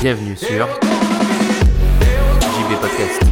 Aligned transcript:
Bienvenue 0.00 0.36
sur 0.36 0.68
JB 2.40 2.80
Podcast. 2.80 3.22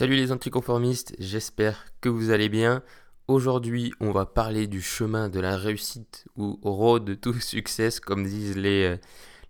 Salut 0.00 0.16
les 0.16 0.32
anticonformistes, 0.32 1.14
j'espère 1.18 1.84
que 2.00 2.08
vous 2.08 2.30
allez 2.30 2.48
bien. 2.48 2.82
Aujourd'hui, 3.28 3.92
on 4.00 4.12
va 4.12 4.24
parler 4.24 4.66
du 4.66 4.80
chemin 4.80 5.28
de 5.28 5.40
la 5.40 5.58
réussite 5.58 6.24
ou 6.36 6.58
road 6.62 7.20
to 7.20 7.34
success, 7.34 8.00
comme 8.00 8.24
disent 8.24 8.56
les, 8.56 8.94
euh, 8.94 8.96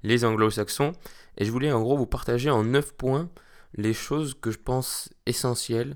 les 0.02 0.24
anglo-saxons. 0.24 0.90
Et 1.38 1.44
je 1.44 1.52
voulais 1.52 1.70
en 1.70 1.80
gros 1.80 1.96
vous 1.96 2.06
partager 2.08 2.50
en 2.50 2.64
9 2.64 2.94
points 2.94 3.30
les 3.74 3.94
choses 3.94 4.34
que 4.34 4.50
je 4.50 4.58
pense 4.58 5.08
essentielles 5.24 5.94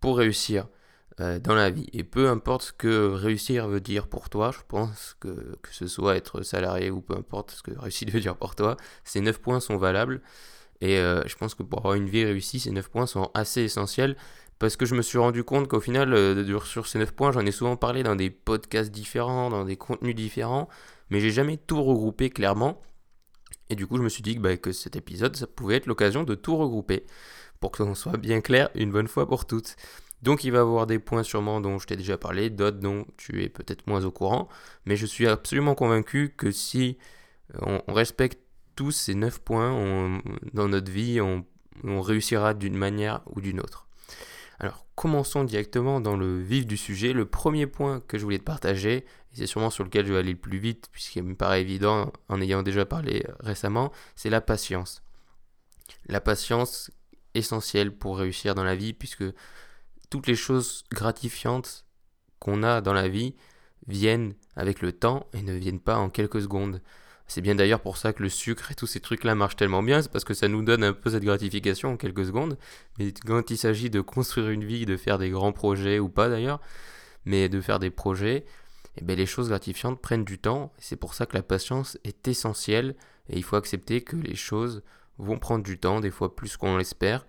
pour 0.00 0.18
réussir 0.18 0.68
euh, 1.20 1.38
dans 1.38 1.54
la 1.54 1.70
vie. 1.70 1.88
Et 1.94 2.04
peu 2.04 2.28
importe 2.28 2.64
ce 2.64 2.72
que 2.74 3.06
réussir 3.06 3.68
veut 3.68 3.80
dire 3.80 4.06
pour 4.06 4.28
toi, 4.28 4.50
je 4.52 4.60
pense 4.68 5.16
que 5.18 5.56
que 5.62 5.72
ce 5.72 5.86
soit 5.86 6.16
être 6.16 6.42
salarié 6.42 6.90
ou 6.90 7.00
peu 7.00 7.16
importe 7.16 7.52
ce 7.52 7.62
que 7.62 7.70
réussite 7.70 8.10
veut 8.12 8.20
dire 8.20 8.36
pour 8.36 8.54
toi, 8.54 8.76
ces 9.04 9.22
9 9.22 9.40
points 9.40 9.60
sont 9.60 9.78
valables. 9.78 10.20
Et 10.80 10.98
euh, 10.98 11.22
je 11.26 11.36
pense 11.36 11.54
que 11.54 11.62
pour 11.62 11.80
avoir 11.80 11.94
une 11.94 12.08
vie 12.08 12.24
réussie, 12.24 12.60
ces 12.60 12.70
9 12.70 12.88
points 12.88 13.06
sont 13.06 13.30
assez 13.34 13.62
essentiels 13.62 14.16
parce 14.58 14.76
que 14.76 14.86
je 14.86 14.94
me 14.94 15.02
suis 15.02 15.18
rendu 15.18 15.44
compte 15.44 15.68
qu'au 15.68 15.80
final, 15.80 16.12
euh, 16.14 16.60
sur 16.60 16.86
ces 16.86 16.98
9 16.98 17.12
points, 17.12 17.32
j'en 17.32 17.46
ai 17.46 17.52
souvent 17.52 17.76
parlé 17.76 18.02
dans 18.02 18.16
des 18.16 18.30
podcasts 18.30 18.90
différents, 18.90 19.50
dans 19.50 19.64
des 19.64 19.76
contenus 19.76 20.14
différents, 20.14 20.68
mais 21.10 21.20
j'ai 21.20 21.30
jamais 21.30 21.56
tout 21.56 21.82
regroupé 21.82 22.30
clairement. 22.30 22.80
Et 23.70 23.76
du 23.76 23.86
coup, 23.86 23.98
je 23.98 24.02
me 24.02 24.08
suis 24.08 24.22
dit 24.22 24.34
que, 24.36 24.40
bah, 24.40 24.56
que 24.56 24.72
cet 24.72 24.96
épisode, 24.96 25.36
ça 25.36 25.46
pouvait 25.46 25.76
être 25.76 25.86
l'occasion 25.86 26.24
de 26.24 26.34
tout 26.34 26.56
regrouper 26.56 27.06
pour 27.60 27.70
que 27.70 27.82
l'on 27.82 27.94
soit 27.94 28.16
bien 28.16 28.40
clair 28.40 28.70
une 28.74 28.90
bonne 28.90 29.08
fois 29.08 29.28
pour 29.28 29.46
toutes. 29.46 29.76
Donc 30.22 30.42
il 30.42 30.50
va 30.50 30.58
y 30.58 30.60
avoir 30.60 30.86
des 30.86 30.98
points 30.98 31.22
sûrement 31.22 31.60
dont 31.60 31.78
je 31.78 31.86
t'ai 31.86 31.96
déjà 31.96 32.18
parlé, 32.18 32.50
d'autres 32.50 32.78
dont 32.78 33.06
tu 33.16 33.44
es 33.44 33.48
peut-être 33.48 33.86
moins 33.86 34.04
au 34.04 34.10
courant, 34.10 34.48
mais 34.84 34.96
je 34.96 35.06
suis 35.06 35.28
absolument 35.28 35.76
convaincu 35.76 36.34
que 36.36 36.50
si 36.50 36.98
on 37.62 37.80
respecte 37.86 38.40
tous 38.78 38.92
ces 38.92 39.16
9 39.16 39.40
points 39.40 40.20
dans 40.52 40.68
notre 40.68 40.92
vie, 40.92 41.20
on, 41.20 41.44
on 41.82 42.00
réussira 42.00 42.54
d'une 42.54 42.76
manière 42.76 43.22
ou 43.26 43.40
d'une 43.40 43.58
autre. 43.58 43.88
Alors 44.60 44.86
commençons 44.94 45.42
directement 45.42 46.00
dans 46.00 46.16
le 46.16 46.40
vif 46.40 46.64
du 46.64 46.76
sujet. 46.76 47.12
Le 47.12 47.26
premier 47.26 47.66
point 47.66 47.98
que 47.98 48.18
je 48.18 48.22
voulais 48.22 48.38
te 48.38 48.44
partager, 48.44 48.98
et 48.98 49.04
c'est 49.32 49.48
sûrement 49.48 49.70
sur 49.70 49.82
lequel 49.82 50.06
je 50.06 50.12
vais 50.12 50.20
aller 50.20 50.30
le 50.30 50.38
plus 50.38 50.58
vite, 50.58 50.90
puisqu'il 50.92 51.24
me 51.24 51.34
paraît 51.34 51.60
évident 51.60 52.12
en 52.28 52.40
ayant 52.40 52.62
déjà 52.62 52.86
parlé 52.86 53.24
euh, 53.28 53.32
récemment, 53.40 53.90
c'est 54.14 54.30
la 54.30 54.40
patience. 54.40 55.02
La 56.06 56.20
patience 56.20 56.92
essentielle 57.34 57.90
pour 57.90 58.18
réussir 58.18 58.54
dans 58.54 58.62
la 58.62 58.76
vie, 58.76 58.92
puisque 58.92 59.24
toutes 60.08 60.28
les 60.28 60.36
choses 60.36 60.84
gratifiantes 60.92 61.84
qu'on 62.38 62.62
a 62.62 62.80
dans 62.80 62.92
la 62.92 63.08
vie 63.08 63.34
viennent 63.88 64.34
avec 64.54 64.82
le 64.82 64.92
temps 64.92 65.26
et 65.32 65.42
ne 65.42 65.54
viennent 65.54 65.80
pas 65.80 65.98
en 65.98 66.10
quelques 66.10 66.42
secondes. 66.42 66.80
C'est 67.28 67.42
bien 67.42 67.54
d'ailleurs 67.54 67.80
pour 67.80 67.98
ça 67.98 68.14
que 68.14 68.22
le 68.22 68.30
sucre 68.30 68.72
et 68.72 68.74
tous 68.74 68.86
ces 68.86 69.00
trucs-là 69.00 69.34
marchent 69.34 69.56
tellement 69.56 69.82
bien, 69.82 70.00
c'est 70.00 70.10
parce 70.10 70.24
que 70.24 70.32
ça 70.32 70.48
nous 70.48 70.62
donne 70.62 70.82
un 70.82 70.94
peu 70.94 71.10
cette 71.10 71.24
gratification 71.24 71.92
en 71.92 71.96
quelques 71.98 72.24
secondes. 72.24 72.56
Mais 72.98 73.12
quand 73.12 73.50
il 73.50 73.58
s'agit 73.58 73.90
de 73.90 74.00
construire 74.00 74.48
une 74.48 74.64
vie, 74.64 74.86
de 74.86 74.96
faire 74.96 75.18
des 75.18 75.28
grands 75.28 75.52
projets 75.52 75.98
ou 75.98 76.08
pas 76.08 76.30
d'ailleurs, 76.30 76.58
mais 77.26 77.50
de 77.50 77.60
faire 77.60 77.78
des 77.80 77.90
projets, 77.90 78.46
eh 78.96 79.04
ben 79.04 79.14
les 79.16 79.26
choses 79.26 79.50
gratifiantes 79.50 80.00
prennent 80.00 80.24
du 80.24 80.38
temps. 80.38 80.72
C'est 80.78 80.96
pour 80.96 81.12
ça 81.12 81.26
que 81.26 81.36
la 81.36 81.42
patience 81.42 81.98
est 82.02 82.26
essentielle 82.28 82.96
et 83.28 83.36
il 83.36 83.44
faut 83.44 83.56
accepter 83.56 84.00
que 84.00 84.16
les 84.16 84.34
choses 84.34 84.82
vont 85.18 85.38
prendre 85.38 85.62
du 85.62 85.78
temps, 85.78 86.00
des 86.00 86.10
fois 86.10 86.34
plus 86.34 86.56
qu'on 86.56 86.78
l'espère, 86.78 87.26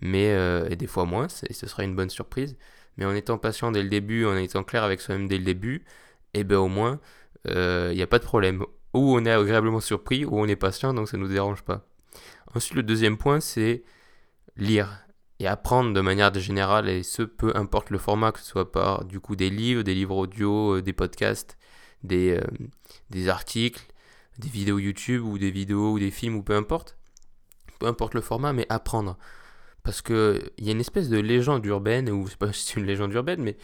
mais 0.00 0.30
euh, 0.30 0.68
et 0.68 0.76
des 0.76 0.86
fois 0.86 1.04
moins, 1.04 1.26
et 1.48 1.52
ce 1.52 1.66
sera 1.66 1.82
une 1.82 1.96
bonne 1.96 2.10
surprise. 2.10 2.56
Mais 2.96 3.04
en 3.06 3.14
étant 3.14 3.38
patient 3.38 3.72
dès 3.72 3.82
le 3.82 3.88
début, 3.88 4.24
en 4.24 4.36
étant 4.36 4.62
clair 4.62 4.84
avec 4.84 5.00
soi-même 5.00 5.26
dès 5.26 5.38
le 5.38 5.44
début, 5.44 5.84
et 6.34 6.44
ben 6.44 6.58
au 6.58 6.68
moins, 6.68 7.00
il 7.46 7.94
n'y 7.94 8.02
a 8.02 8.06
pas 8.06 8.20
de 8.20 8.24
problème. 8.24 8.64
Ou 8.94 9.16
on 9.16 9.24
est 9.24 9.30
agréablement 9.30 9.80
surpris, 9.80 10.24
ou 10.24 10.38
on 10.38 10.46
est 10.46 10.56
patient, 10.56 10.92
donc 10.94 11.08
ça 11.08 11.16
ne 11.16 11.22
nous 11.22 11.28
dérange 11.28 11.62
pas. 11.62 11.86
Ensuite, 12.54 12.74
le 12.74 12.82
deuxième 12.82 13.16
point, 13.16 13.40
c'est 13.40 13.84
lire 14.56 15.06
et 15.38 15.46
apprendre 15.46 15.92
de 15.92 16.00
manière 16.00 16.32
générale, 16.34 16.88
et 16.88 17.02
ce, 17.02 17.22
peu 17.22 17.52
importe 17.56 17.90
le 17.90 17.98
format, 17.98 18.32
que 18.32 18.38
ce 18.38 18.46
soit 18.46 18.70
par 18.70 19.04
du 19.04 19.18
coup 19.18 19.34
des 19.34 19.50
livres, 19.50 19.82
des 19.82 19.94
livres 19.94 20.16
audio, 20.16 20.76
euh, 20.76 20.82
des 20.82 20.92
podcasts, 20.92 21.58
des, 22.04 22.38
euh, 22.38 22.68
des 23.10 23.28
articles, 23.28 23.82
des 24.38 24.48
vidéos 24.48 24.78
YouTube, 24.78 25.24
ou 25.24 25.38
des 25.38 25.50
vidéos, 25.50 25.92
ou 25.92 25.98
des 25.98 26.10
films, 26.10 26.36
ou 26.36 26.42
peu 26.42 26.54
importe. 26.54 26.96
Peu 27.80 27.86
importe 27.86 28.14
le 28.14 28.20
format, 28.20 28.52
mais 28.52 28.66
apprendre. 28.68 29.18
Parce 29.82 30.02
que 30.02 30.40
il 30.58 30.64
y 30.66 30.68
a 30.68 30.72
une 30.72 30.80
espèce 30.80 31.08
de 31.08 31.18
légende 31.18 31.64
urbaine, 31.66 32.08
ou 32.10 32.28
c'est 32.28 32.38
pas 32.38 32.52
si 32.52 32.66
c'est 32.66 32.80
une 32.80 32.86
légende 32.86 33.12
urbaine, 33.12 33.42
mais 33.42 33.56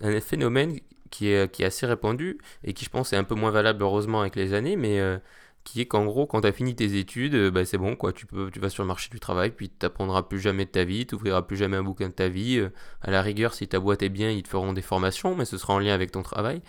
un 0.00 0.20
phénomène 0.20 0.78
qui 1.12 1.28
est, 1.28 1.52
qui 1.52 1.62
est 1.62 1.66
assez 1.66 1.86
répandu 1.86 2.38
et 2.64 2.72
qui 2.74 2.84
je 2.84 2.90
pense 2.90 3.12
est 3.12 3.16
un 3.16 3.24
peu 3.24 3.36
moins 3.36 3.52
valable 3.52 3.82
heureusement 3.82 4.22
avec 4.22 4.34
les 4.34 4.54
années, 4.54 4.76
mais 4.76 4.98
euh, 4.98 5.18
qui 5.64 5.80
est 5.80 5.86
qu'en 5.86 6.04
gros 6.06 6.26
quand 6.26 6.40
tu 6.40 6.48
as 6.48 6.52
fini 6.52 6.74
tes 6.74 6.98
études, 6.98 7.34
euh, 7.34 7.50
bah, 7.50 7.64
c'est 7.64 7.78
bon 7.78 7.94
quoi, 7.96 8.12
tu, 8.12 8.26
peux, 8.26 8.50
vas 8.56 8.70
sur 8.70 8.82
le 8.82 8.88
marché 8.88 9.10
du 9.10 9.20
travail, 9.20 9.50
puis 9.50 9.68
tu 9.68 9.76
n'apprendras 9.82 10.24
plus 10.24 10.40
jamais 10.40 10.64
de 10.64 10.70
ta 10.70 10.84
vie, 10.84 11.06
tu 11.06 11.16
plus 11.16 11.56
jamais 11.56 11.76
un 11.76 11.84
bouquin 11.84 12.08
de 12.08 12.14
ta 12.14 12.28
vie. 12.28 12.58
euh, 12.58 12.70
à 13.02 13.10
la 13.10 13.22
rigueur, 13.22 13.54
si 13.54 13.68
ta 13.68 13.78
boîte 13.78 14.02
est 14.02 14.08
bien, 14.08 14.30
ils 14.30 14.42
te 14.42 14.48
feront 14.48 14.72
des 14.72 14.82
formations, 14.82 15.36
mais 15.36 15.44
ce 15.44 15.58
sera 15.58 15.74
en 15.74 15.78
lien 15.78 15.94
avec 15.94 16.10
ton 16.12 16.22
travail. 16.22 16.62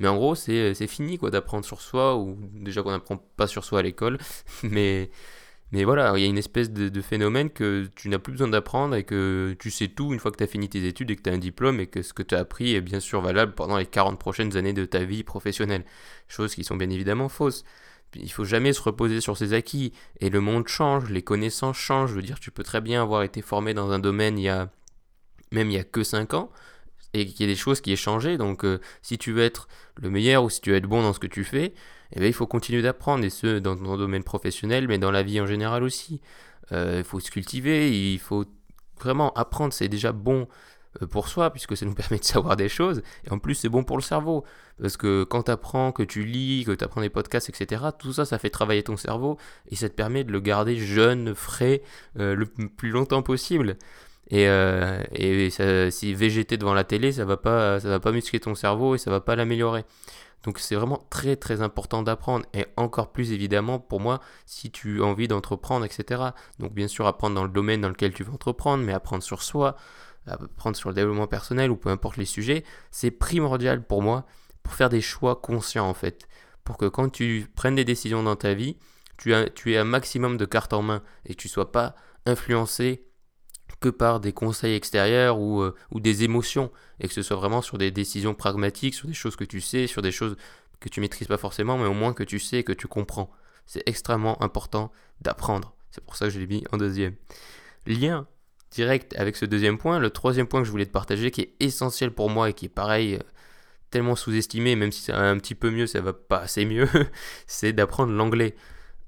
Mais 0.00 0.08
en 0.08 0.16
gros, 0.16 0.34
c'est 0.36 0.74
c'est 0.74 0.86
fini 0.86 1.18
quoi 1.18 1.30
d'apprendre 1.30 1.64
sur 1.64 1.80
soi, 1.80 2.16
ou 2.16 2.38
déjà 2.54 2.82
qu'on 2.82 2.92
n'apprend 2.92 3.16
pas 3.36 3.46
sur 3.48 3.64
soi 3.64 3.80
à 3.80 3.82
l'école, 3.82 4.18
mais 4.62 5.10
mais 5.70 5.84
voilà, 5.84 6.14
il 6.16 6.22
y 6.22 6.24
a 6.24 6.28
une 6.28 6.38
espèce 6.38 6.70
de, 6.70 7.00
phénomène 7.02 7.50
que 7.50 7.90
tu 7.94 8.08
n'as 8.08 8.18
plus 8.18 8.32
besoin 8.32 8.48
d'apprendre 8.48 8.94
et 8.94 9.04
que 9.04 9.54
tu 9.58 9.70
sais 9.70 9.88
tout 9.88 10.14
une 10.14 10.18
fois 10.18 10.30
que 10.30 10.38
tu 10.38 10.44
as 10.44 10.46
fini 10.46 10.68
tes 10.68 10.86
études 10.86 11.10
et 11.10 11.16
que 11.16 11.22
tu 11.22 11.30
as 11.30 11.34
un 11.34 11.38
diplôme 11.38 11.78
et 11.80 11.86
que 11.86 12.00
ce 12.00 12.14
que 12.14 12.22
tu 12.22 12.34
as 12.34 12.38
appris 12.38 12.74
est 12.74 12.80
bien 12.80 13.00
sûr 13.00 13.20
valable 13.20 13.54
pendant 13.54 13.76
les 13.76 13.84
40 13.84 14.18
prochaines 14.18 14.56
années 14.56 14.72
de 14.72 14.86
ta 14.86 15.04
vie 15.04 15.24
professionnelle. 15.24 15.84
Choses 16.26 16.54
qui 16.54 16.64
sont 16.64 16.76
bien 16.76 16.88
évidemment 16.88 17.28
fausses. 17.28 17.64
Il 18.14 18.32
faut 18.32 18.44
jamais 18.44 18.72
se 18.72 18.80
reposer 18.80 19.20
sur 19.20 19.36
ses 19.36 19.52
acquis 19.52 19.92
et 20.20 20.30
le 20.30 20.40
monde 20.40 20.68
change, 20.68 21.10
les 21.10 21.22
connaissances 21.22 21.76
changent. 21.76 22.10
Je 22.10 22.14
veux 22.14 22.22
dire, 22.22 22.40
tu 22.40 22.50
peux 22.50 22.62
très 22.62 22.80
bien 22.80 23.02
avoir 23.02 23.22
été 23.22 23.42
formé 23.42 23.74
dans 23.74 23.90
un 23.90 23.98
domaine 23.98 24.38
il 24.38 24.44
y 24.44 24.48
a 24.48 24.70
même 25.52 25.70
il 25.70 25.74
y 25.74 25.78
a 25.78 25.84
que 25.84 26.02
5 26.02 26.32
ans 26.34 26.50
et 27.12 27.26
qu'il 27.26 27.40
y 27.40 27.44
a 27.44 27.52
des 27.52 27.58
choses 27.58 27.82
qui 27.82 27.92
aient 27.92 27.96
changé. 27.96 28.38
Donc 28.38 28.64
euh, 28.64 28.80
si 29.02 29.18
tu 29.18 29.32
veux 29.32 29.42
être 29.42 29.68
le 29.96 30.08
meilleur 30.08 30.44
ou 30.44 30.50
si 30.50 30.62
tu 30.62 30.70
veux 30.70 30.76
être 30.76 30.86
bon 30.86 31.02
dans 31.02 31.12
ce 31.12 31.18
que 31.18 31.26
tu 31.26 31.44
fais, 31.44 31.74
eh 32.12 32.20
bien, 32.20 32.28
il 32.28 32.34
faut 32.34 32.46
continuer 32.46 32.82
d'apprendre, 32.82 33.24
et 33.24 33.30
ce, 33.30 33.58
dans 33.58 33.76
ton 33.76 33.96
domaine 33.96 34.22
professionnel, 34.24 34.88
mais 34.88 34.98
dans 34.98 35.10
la 35.10 35.22
vie 35.22 35.40
en 35.40 35.46
général 35.46 35.82
aussi. 35.82 36.20
Euh, 36.72 36.96
il 36.98 37.04
faut 37.04 37.20
se 37.20 37.30
cultiver, 37.30 38.12
il 38.12 38.18
faut 38.18 38.44
vraiment 39.00 39.32
apprendre, 39.34 39.72
c'est 39.72 39.88
déjà 39.88 40.12
bon 40.12 40.48
euh, 41.02 41.06
pour 41.06 41.28
soi, 41.28 41.50
puisque 41.50 41.76
ça 41.76 41.86
nous 41.86 41.94
permet 41.94 42.18
de 42.18 42.24
savoir 42.24 42.56
des 42.56 42.68
choses, 42.68 43.02
et 43.26 43.30
en 43.30 43.38
plus 43.38 43.54
c'est 43.54 43.68
bon 43.68 43.84
pour 43.84 43.96
le 43.96 44.02
cerveau, 44.02 44.44
parce 44.80 44.96
que 44.96 45.24
quand 45.24 45.44
tu 45.44 45.50
apprends, 45.50 45.92
que 45.92 46.02
tu 46.02 46.24
lis, 46.24 46.64
que 46.66 46.72
tu 46.72 46.84
apprends 46.84 47.00
des 47.00 47.10
podcasts, 47.10 47.48
etc., 47.48 47.84
tout 47.98 48.12
ça, 48.12 48.24
ça 48.24 48.38
fait 48.38 48.50
travailler 48.50 48.82
ton 48.82 48.96
cerveau, 48.96 49.38
et 49.70 49.76
ça 49.76 49.88
te 49.88 49.94
permet 49.94 50.24
de 50.24 50.32
le 50.32 50.40
garder 50.40 50.76
jeune, 50.76 51.34
frais, 51.34 51.82
euh, 52.18 52.34
le 52.34 52.46
plus 52.46 52.90
longtemps 52.90 53.22
possible. 53.22 53.76
Et, 54.30 54.46
si 55.90 56.14
végéter 56.14 56.58
devant 56.58 56.74
la 56.74 56.84
télé, 56.84 57.12
ça 57.12 57.24
va 57.24 57.36
va 57.36 58.00
pas 58.00 58.12
muscler 58.12 58.40
ton 58.40 58.54
cerveau 58.54 58.94
et 58.94 58.98
ça 58.98 59.10
va 59.10 59.20
pas 59.20 59.36
l'améliorer. 59.36 59.84
Donc 60.44 60.58
c'est 60.58 60.76
vraiment 60.76 61.04
très 61.10 61.36
très 61.36 61.62
important 61.62 62.02
d'apprendre 62.02 62.46
et 62.54 62.66
encore 62.76 63.12
plus 63.12 63.32
évidemment 63.32 63.78
pour 63.78 64.00
moi 64.00 64.20
si 64.46 64.70
tu 64.70 65.02
as 65.02 65.04
envie 65.04 65.28
d'entreprendre, 65.28 65.84
etc. 65.84 66.22
Donc 66.58 66.72
bien 66.72 66.88
sûr 66.88 67.06
apprendre 67.06 67.34
dans 67.34 67.44
le 67.44 67.50
domaine 67.50 67.80
dans 67.80 67.88
lequel 67.88 68.14
tu 68.14 68.22
veux 68.22 68.32
entreprendre, 68.32 68.84
mais 68.84 68.92
apprendre 68.92 69.22
sur 69.22 69.42
soi, 69.42 69.76
apprendre 70.26 70.76
sur 70.76 70.90
le 70.90 70.94
développement 70.94 71.26
personnel 71.26 71.70
ou 71.70 71.76
peu 71.76 71.90
importe 71.90 72.16
les 72.16 72.24
sujets, 72.24 72.64
c'est 72.90 73.10
primordial 73.10 73.84
pour 73.84 74.02
moi 74.02 74.26
pour 74.62 74.74
faire 74.74 74.88
des 74.88 75.00
choix 75.00 75.36
conscients 75.36 75.88
en 75.88 75.94
fait. 75.94 76.28
Pour 76.64 76.76
que 76.76 76.86
quand 76.86 77.08
tu 77.08 77.50
prennes 77.54 77.74
des 77.74 77.84
décisions 77.84 78.22
dans 78.22 78.36
ta 78.36 78.54
vie, 78.54 78.76
tu, 79.16 79.32
aies 79.32 79.78
un 79.78 79.84
maximum 79.84 80.36
de 80.36 80.44
cartes 80.44 80.72
en 80.72 80.82
main 80.82 81.02
et 81.26 81.34
que 81.34 81.40
tu 81.40 81.48
sois 81.48 81.72
pas 81.72 81.96
influencé 82.26 83.07
que 83.80 83.88
par 83.88 84.20
des 84.20 84.32
conseils 84.32 84.74
extérieurs 84.74 85.38
ou, 85.38 85.62
euh, 85.62 85.74
ou 85.92 86.00
des 86.00 86.24
émotions, 86.24 86.70
et 87.00 87.08
que 87.08 87.14
ce 87.14 87.22
soit 87.22 87.36
vraiment 87.36 87.62
sur 87.62 87.78
des 87.78 87.90
décisions 87.90 88.34
pragmatiques, 88.34 88.94
sur 88.94 89.08
des 89.08 89.14
choses 89.14 89.36
que 89.36 89.44
tu 89.44 89.60
sais, 89.60 89.86
sur 89.86 90.02
des 90.02 90.12
choses 90.12 90.36
que 90.80 90.88
tu 90.88 91.00
maîtrises 91.00 91.28
pas 91.28 91.38
forcément, 91.38 91.78
mais 91.78 91.86
au 91.86 91.94
moins 91.94 92.12
que 92.12 92.22
tu 92.22 92.38
sais 92.38 92.62
que 92.62 92.72
tu 92.72 92.88
comprends. 92.88 93.30
C'est 93.66 93.82
extrêmement 93.86 94.40
important 94.42 94.92
d'apprendre. 95.20 95.74
C'est 95.90 96.04
pour 96.04 96.16
ça 96.16 96.26
que 96.26 96.30
je 96.30 96.38
l'ai 96.38 96.46
mis 96.46 96.64
en 96.72 96.76
deuxième. 96.76 97.14
Lien 97.86 98.26
direct 98.70 99.14
avec 99.16 99.36
ce 99.36 99.44
deuxième 99.44 99.78
point, 99.78 99.98
le 99.98 100.10
troisième 100.10 100.46
point 100.46 100.60
que 100.60 100.66
je 100.66 100.70
voulais 100.70 100.86
te 100.86 100.92
partager, 100.92 101.30
qui 101.30 101.42
est 101.42 101.54
essentiel 101.60 102.10
pour 102.10 102.30
moi 102.30 102.50
et 102.50 102.52
qui 102.52 102.66
est 102.66 102.70
pareil, 102.70 103.14
euh, 103.14 103.22
tellement 103.90 104.16
sous-estimé, 104.16 104.76
même 104.76 104.92
si 104.92 105.02
ça 105.02 105.14
va 105.14 105.30
un 105.30 105.38
petit 105.38 105.54
peu 105.54 105.70
mieux, 105.70 105.86
ça 105.86 106.00
va 106.00 106.12
pas 106.12 106.38
assez 106.38 106.64
mieux, 106.64 106.88
c'est 107.46 107.72
d'apprendre 107.72 108.12
l'anglais. 108.12 108.54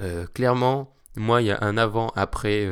Euh, 0.02 0.26
clairement, 0.26 0.94
moi, 1.16 1.42
il 1.42 1.48
y 1.48 1.50
a 1.50 1.58
un 1.60 1.76
avant-après 1.76 2.64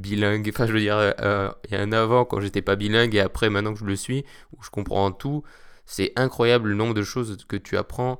bilingue. 0.00 0.48
Enfin, 0.52 0.66
je 0.66 0.72
veux 0.72 0.80
dire, 0.80 0.96
euh, 0.98 1.50
il 1.68 1.72
y 1.72 1.76
a 1.76 1.80
un 1.82 1.92
avant 1.92 2.24
quand 2.24 2.40
j'étais 2.40 2.62
pas 2.62 2.76
bilingue 2.76 3.14
et 3.14 3.20
après 3.20 3.50
maintenant 3.50 3.72
que 3.74 3.80
je 3.80 3.84
le 3.84 3.96
suis, 3.96 4.24
où 4.56 4.62
je 4.62 4.70
comprends 4.70 5.10
tout. 5.12 5.42
C'est 5.86 6.12
incroyable 6.16 6.70
le 6.70 6.74
nombre 6.74 6.94
de 6.94 7.02
choses 7.02 7.36
que 7.48 7.56
tu 7.56 7.76
apprends. 7.76 8.18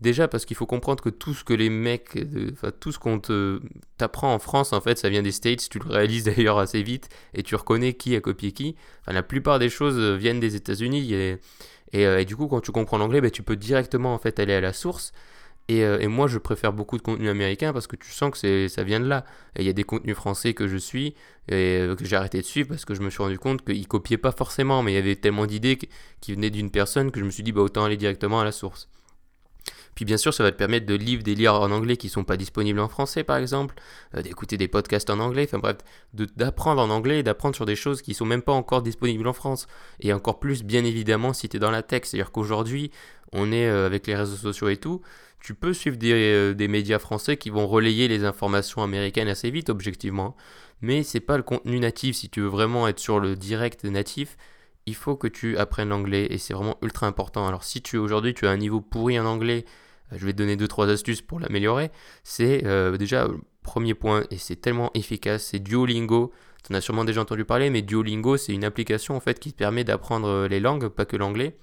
Déjà 0.00 0.28
parce 0.28 0.44
qu'il 0.46 0.56
faut 0.56 0.66
comprendre 0.66 1.02
que 1.04 1.10
tout 1.10 1.34
ce 1.34 1.44
que 1.44 1.54
les 1.54 1.70
mecs, 1.70 2.16
de- 2.18 2.52
enfin 2.52 2.70
tout 2.80 2.92
ce 2.92 2.98
qu'on 3.00 3.20
t'apprend 3.96 4.32
en 4.34 4.38
France, 4.38 4.72
en 4.72 4.80
fait, 4.80 4.98
ça 4.98 5.08
vient 5.08 5.22
des 5.22 5.32
States. 5.32 5.68
Tu 5.68 5.78
le 5.78 5.88
réalises 5.90 6.24
d'ailleurs 6.36 6.58
assez 6.58 6.82
vite 6.82 7.08
et 7.34 7.42
tu 7.42 7.54
reconnais 7.56 7.94
qui 7.94 8.14
a 8.16 8.20
copié 8.20 8.52
qui. 8.52 8.76
Enfin, 9.02 9.12
la 9.12 9.22
plupart 9.22 9.58
des 9.58 9.68
choses 9.70 9.98
euh, 9.98 10.16
viennent 10.16 10.40
des 10.40 10.56
États-Unis 10.56 11.12
et, 11.14 11.38
et, 11.92 12.06
euh, 12.06 12.20
et 12.20 12.24
du 12.24 12.36
coup, 12.36 12.48
quand 12.48 12.60
tu 12.60 12.72
comprends 12.72 12.98
l'anglais, 12.98 13.20
ben, 13.20 13.30
tu 13.30 13.42
peux 13.42 13.56
directement 13.56 14.14
en 14.14 14.18
fait 14.18 14.38
aller 14.40 14.54
à 14.54 14.60
la 14.60 14.72
source. 14.72 15.12
Et, 15.68 15.84
euh, 15.84 15.98
et 16.00 16.06
moi, 16.06 16.26
je 16.26 16.38
préfère 16.38 16.72
beaucoup 16.72 16.96
de 16.96 17.02
contenu 17.02 17.28
américain 17.28 17.72
parce 17.72 17.86
que 17.86 17.96
tu 17.96 18.10
sens 18.10 18.30
que 18.30 18.68
ça 18.68 18.82
vient 18.84 19.00
de 19.00 19.06
là. 19.06 19.24
Et 19.54 19.62
il 19.62 19.66
y 19.66 19.70
a 19.70 19.74
des 19.74 19.84
contenus 19.84 20.16
français 20.16 20.54
que 20.54 20.66
je 20.66 20.78
suis 20.78 21.14
et 21.48 21.78
euh, 21.80 21.94
que 21.94 22.04
j'ai 22.06 22.16
arrêté 22.16 22.38
de 22.40 22.46
suivre 22.46 22.70
parce 22.70 22.86
que 22.86 22.94
je 22.94 23.02
me 23.02 23.10
suis 23.10 23.22
rendu 23.22 23.38
compte 23.38 23.64
qu'ils 23.64 23.86
copiaient 23.86 24.16
pas 24.16 24.32
forcément, 24.32 24.82
mais 24.82 24.92
il 24.92 24.94
y 24.94 24.98
avait 24.98 25.16
tellement 25.16 25.46
d'idées 25.46 25.78
qui 26.20 26.34
venaient 26.34 26.50
d'une 26.50 26.70
personne 26.70 27.10
que 27.10 27.20
je 27.20 27.24
me 27.24 27.30
suis 27.30 27.42
dit, 27.42 27.52
bah, 27.52 27.60
autant 27.60 27.84
aller 27.84 27.98
directement 27.98 28.40
à 28.40 28.44
la 28.44 28.52
source. 28.52 28.88
Puis 29.94 30.04
bien 30.04 30.16
sûr, 30.16 30.32
ça 30.32 30.44
va 30.44 30.52
te 30.52 30.56
permettre 30.56 30.86
de 30.86 30.94
lire 30.94 31.24
des 31.24 31.34
livres 31.34 31.60
en 31.60 31.72
anglais 31.72 31.96
qui 31.96 32.08
sont 32.08 32.22
pas 32.22 32.36
disponibles 32.36 32.78
en 32.78 32.88
français, 32.88 33.24
par 33.24 33.36
exemple, 33.36 33.74
euh, 34.14 34.22
d'écouter 34.22 34.56
des 34.56 34.68
podcasts 34.68 35.10
en 35.10 35.18
anglais, 35.18 35.44
enfin 35.48 35.58
bref, 35.58 35.78
d'apprendre 36.14 36.80
en 36.80 36.88
anglais 36.88 37.18
et 37.18 37.22
d'apprendre 37.24 37.56
sur 37.56 37.66
des 37.66 37.74
choses 37.74 38.00
qui 38.00 38.14
sont 38.14 38.24
même 38.24 38.42
pas 38.42 38.52
encore 38.52 38.82
disponibles 38.82 39.26
en 39.26 39.32
France. 39.32 39.66
Et 40.00 40.12
encore 40.12 40.38
plus, 40.38 40.62
bien 40.62 40.84
évidemment, 40.84 41.32
si 41.32 41.48
tu 41.48 41.56
es 41.56 41.60
dans 41.60 41.72
la 41.72 41.82
tech. 41.82 42.02
C'est-à-dire 42.04 42.30
qu'aujourd'hui, 42.30 42.92
on 43.32 43.50
est 43.50 43.66
avec 43.66 44.06
les 44.06 44.14
réseaux 44.14 44.36
sociaux 44.36 44.68
et 44.68 44.76
tout, 44.76 45.02
tu 45.40 45.54
peux 45.54 45.72
suivre 45.72 45.96
des, 45.96 46.12
euh, 46.12 46.54
des 46.54 46.68
médias 46.68 46.98
français 46.98 47.36
qui 47.36 47.50
vont 47.50 47.66
relayer 47.66 48.08
les 48.08 48.24
informations 48.24 48.82
américaines 48.82 49.28
assez 49.28 49.50
vite, 49.50 49.70
objectivement. 49.70 50.36
Mais 50.80 51.02
c'est 51.02 51.20
pas 51.20 51.36
le 51.36 51.42
contenu 51.42 51.78
natif. 51.80 52.16
Si 52.16 52.28
tu 52.28 52.40
veux 52.40 52.48
vraiment 52.48 52.88
être 52.88 52.98
sur 52.98 53.20
le 53.20 53.36
direct 53.36 53.84
natif, 53.84 54.36
il 54.88 54.94
faut 54.94 55.16
que 55.16 55.28
tu 55.28 55.56
apprennes 55.58 55.90
l'anglais 55.90 56.26
et 56.30 56.38
c'est 56.38 56.54
vraiment 56.54 56.78
ultra 56.82 57.06
important. 57.06 57.46
Alors 57.46 57.62
si 57.62 57.82
tu 57.82 57.98
aujourd'hui 57.98 58.34
tu 58.34 58.46
as 58.46 58.50
un 58.50 58.56
niveau 58.56 58.80
pourri 58.80 59.20
en 59.20 59.26
anglais, 59.26 59.64
euh, 60.12 60.16
je 60.18 60.26
vais 60.26 60.32
te 60.32 60.38
donner 60.38 60.56
deux 60.56 60.68
trois 60.68 60.88
astuces 60.88 61.22
pour 61.22 61.40
l'améliorer. 61.40 61.90
C'est 62.24 62.64
euh, 62.64 62.96
déjà 62.96 63.24
euh, 63.24 63.36
premier 63.62 63.94
point 63.94 64.24
et 64.30 64.38
c'est 64.38 64.56
tellement 64.56 64.90
efficace, 64.94 65.48
c'est 65.50 65.58
Duolingo. 65.58 66.32
Tu 66.64 66.72
en 66.72 66.76
as 66.76 66.80
sûrement 66.80 67.04
déjà 67.04 67.20
entendu 67.20 67.44
parler, 67.44 67.70
mais 67.70 67.82
Duolingo 67.82 68.36
c'est 68.36 68.54
une 68.54 68.64
application 68.64 69.14
en 69.14 69.20
fait 69.20 69.38
qui 69.38 69.52
te 69.52 69.58
permet 69.58 69.84
d'apprendre 69.84 70.46
les 70.46 70.60
langues, 70.60 70.88
pas 70.88 71.04
que 71.04 71.16
l'anglais, 71.16 71.56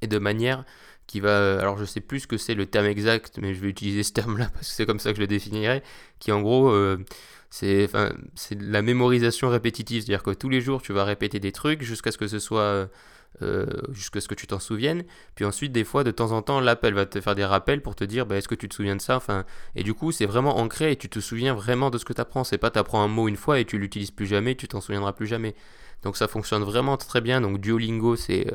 et 0.00 0.06
de 0.06 0.18
manière 0.18 0.64
qui 1.06 1.20
va, 1.20 1.30
euh, 1.30 1.60
alors 1.60 1.78
je 1.78 1.84
sais 1.84 2.00
plus 2.00 2.20
ce 2.20 2.26
que 2.26 2.36
c'est 2.36 2.54
le 2.54 2.66
terme 2.66 2.86
exact, 2.86 3.38
mais 3.40 3.54
je 3.54 3.60
vais 3.60 3.68
utiliser 3.68 4.02
ce 4.02 4.12
terme-là 4.12 4.50
parce 4.54 4.68
que 4.68 4.74
c'est 4.74 4.86
comme 4.86 4.98
ça 5.00 5.10
que 5.10 5.16
je 5.16 5.20
le 5.20 5.26
définirais, 5.26 5.82
qui 6.18 6.32
en 6.32 6.40
gros 6.40 6.70
euh, 6.70 6.98
c'est 7.50 7.88
la 8.60 8.82
mémorisation 8.82 9.48
répétitive, 9.48 10.02
c'est-à-dire 10.02 10.22
que 10.22 10.32
tous 10.32 10.48
les 10.48 10.60
jours 10.60 10.82
tu 10.82 10.92
vas 10.92 11.04
répéter 11.04 11.40
des 11.40 11.52
trucs 11.52 11.82
jusqu'à 11.82 12.10
ce 12.10 12.18
que 12.18 12.26
ce 12.26 12.38
soit 12.38 12.88
euh, 13.42 13.66
jusqu'à 13.90 14.22
ce 14.22 14.28
que 14.28 14.34
tu 14.34 14.46
t'en 14.46 14.58
souviennes. 14.58 15.04
Puis 15.34 15.44
ensuite, 15.44 15.70
des 15.70 15.84
fois, 15.84 16.04
de 16.04 16.10
temps 16.10 16.32
en 16.32 16.40
temps, 16.40 16.58
l'app, 16.58 16.82
elle 16.84 16.94
va 16.94 17.04
te 17.04 17.20
faire 17.20 17.34
des 17.34 17.44
rappels 17.44 17.82
pour 17.82 17.94
te 17.94 18.02
dire, 18.02 18.24
bah, 18.24 18.36
est-ce 18.36 18.48
que 18.48 18.54
tu 18.54 18.66
te 18.66 18.74
souviens 18.74 18.96
de 18.96 19.00
ça? 19.02 19.16
Enfin, 19.16 19.44
Et 19.74 19.82
du 19.82 19.92
coup, 19.92 20.10
c'est 20.10 20.24
vraiment 20.24 20.56
ancré 20.56 20.92
et 20.92 20.96
tu 20.96 21.10
te 21.10 21.20
souviens 21.20 21.52
vraiment 21.52 21.90
de 21.90 21.98
ce 21.98 22.06
que 22.06 22.14
tu 22.14 22.20
apprends. 22.20 22.44
C'est 22.44 22.56
pas 22.56 22.70
tu 22.70 22.78
apprends 22.78 23.02
un 23.02 23.08
mot 23.08 23.28
une 23.28 23.36
fois 23.36 23.60
et 23.60 23.66
tu 23.66 23.78
l'utilises 23.78 24.10
plus 24.10 24.26
jamais, 24.26 24.54
tu 24.54 24.68
t'en 24.68 24.80
souviendras 24.80 25.12
plus 25.12 25.26
jamais. 25.26 25.54
Donc 26.02 26.16
ça 26.16 26.28
fonctionne 26.28 26.62
vraiment 26.62 26.96
très 26.96 27.20
bien. 27.20 27.42
Donc 27.42 27.60
Duolingo, 27.60 28.16
c'est 28.16 28.46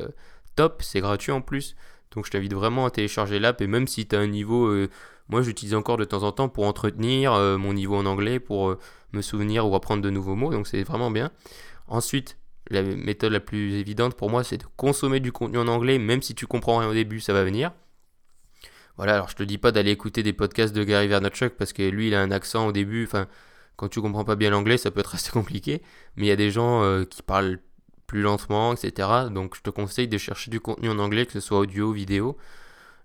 top, 0.56 0.82
c'est 0.82 1.00
gratuit 1.00 1.30
en 1.30 1.42
plus. 1.42 1.76
Donc 2.12 2.26
je 2.26 2.30
t'invite 2.30 2.54
vraiment 2.54 2.86
à 2.86 2.90
télécharger 2.90 3.38
l'app 3.38 3.60
et 3.60 3.66
même 3.66 3.88
si 3.88 4.06
tu 4.06 4.16
as 4.16 4.20
un 4.20 4.26
niveau... 4.26 4.66
euh, 4.66 4.88
moi, 5.28 5.42
j'utilise 5.42 5.74
encore 5.74 5.96
de 5.96 6.04
temps 6.04 6.24
en 6.24 6.32
temps 6.32 6.48
pour 6.48 6.66
entretenir 6.66 7.32
euh, 7.32 7.56
mon 7.56 7.72
niveau 7.72 7.96
en 7.96 8.06
anglais, 8.06 8.40
pour 8.40 8.70
euh, 8.70 8.78
me 9.12 9.22
souvenir 9.22 9.66
ou 9.66 9.74
apprendre 9.74 10.02
de 10.02 10.10
nouveaux 10.10 10.34
mots. 10.34 10.50
Donc 10.50 10.66
c'est 10.66 10.82
vraiment 10.82 11.10
bien. 11.10 11.30
Ensuite, 11.88 12.36
la 12.70 12.82
méthode 12.82 13.32
la 13.32 13.40
plus 13.40 13.74
évidente 13.74 14.14
pour 14.14 14.30
moi, 14.30 14.44
c'est 14.44 14.58
de 14.58 14.64
consommer 14.76 15.20
du 15.20 15.32
contenu 15.32 15.58
en 15.58 15.68
anglais, 15.68 15.98
même 15.98 16.22
si 16.22 16.34
tu 16.34 16.46
comprends 16.46 16.78
rien 16.78 16.88
au 16.88 16.94
début, 16.94 17.20
ça 17.20 17.32
va 17.32 17.44
venir. 17.44 17.72
Voilà, 18.96 19.14
alors 19.14 19.28
je 19.28 19.36
te 19.36 19.42
dis 19.42 19.58
pas 19.58 19.72
d'aller 19.72 19.90
écouter 19.90 20.22
des 20.22 20.34
podcasts 20.34 20.74
de 20.74 20.84
Gary 20.84 21.08
Vaynerchuk 21.08 21.54
parce 21.56 21.72
que 21.72 21.82
lui, 21.82 22.08
il 22.08 22.14
a 22.14 22.20
un 22.20 22.30
accent 22.30 22.66
au 22.66 22.72
début. 22.72 23.04
Enfin, 23.04 23.26
quand 23.76 23.88
tu 23.88 24.02
comprends 24.02 24.24
pas 24.24 24.36
bien 24.36 24.50
l'anglais, 24.50 24.76
ça 24.76 24.90
peut 24.90 25.00
être 25.00 25.14
assez 25.14 25.30
compliqué. 25.30 25.82
Mais 26.16 26.26
il 26.26 26.28
y 26.28 26.32
a 26.32 26.36
des 26.36 26.50
gens 26.50 27.04
qui 27.06 27.22
parlent 27.22 27.58
plus 28.12 28.20
lentement, 28.20 28.74
etc. 28.74 29.08
Donc 29.30 29.56
je 29.56 29.62
te 29.62 29.70
conseille 29.70 30.06
de 30.06 30.18
chercher 30.18 30.50
du 30.50 30.60
contenu 30.60 30.90
en 30.90 30.98
anglais, 30.98 31.24
que 31.24 31.32
ce 31.32 31.40
soit 31.40 31.58
audio, 31.60 31.92
vidéo, 31.92 32.36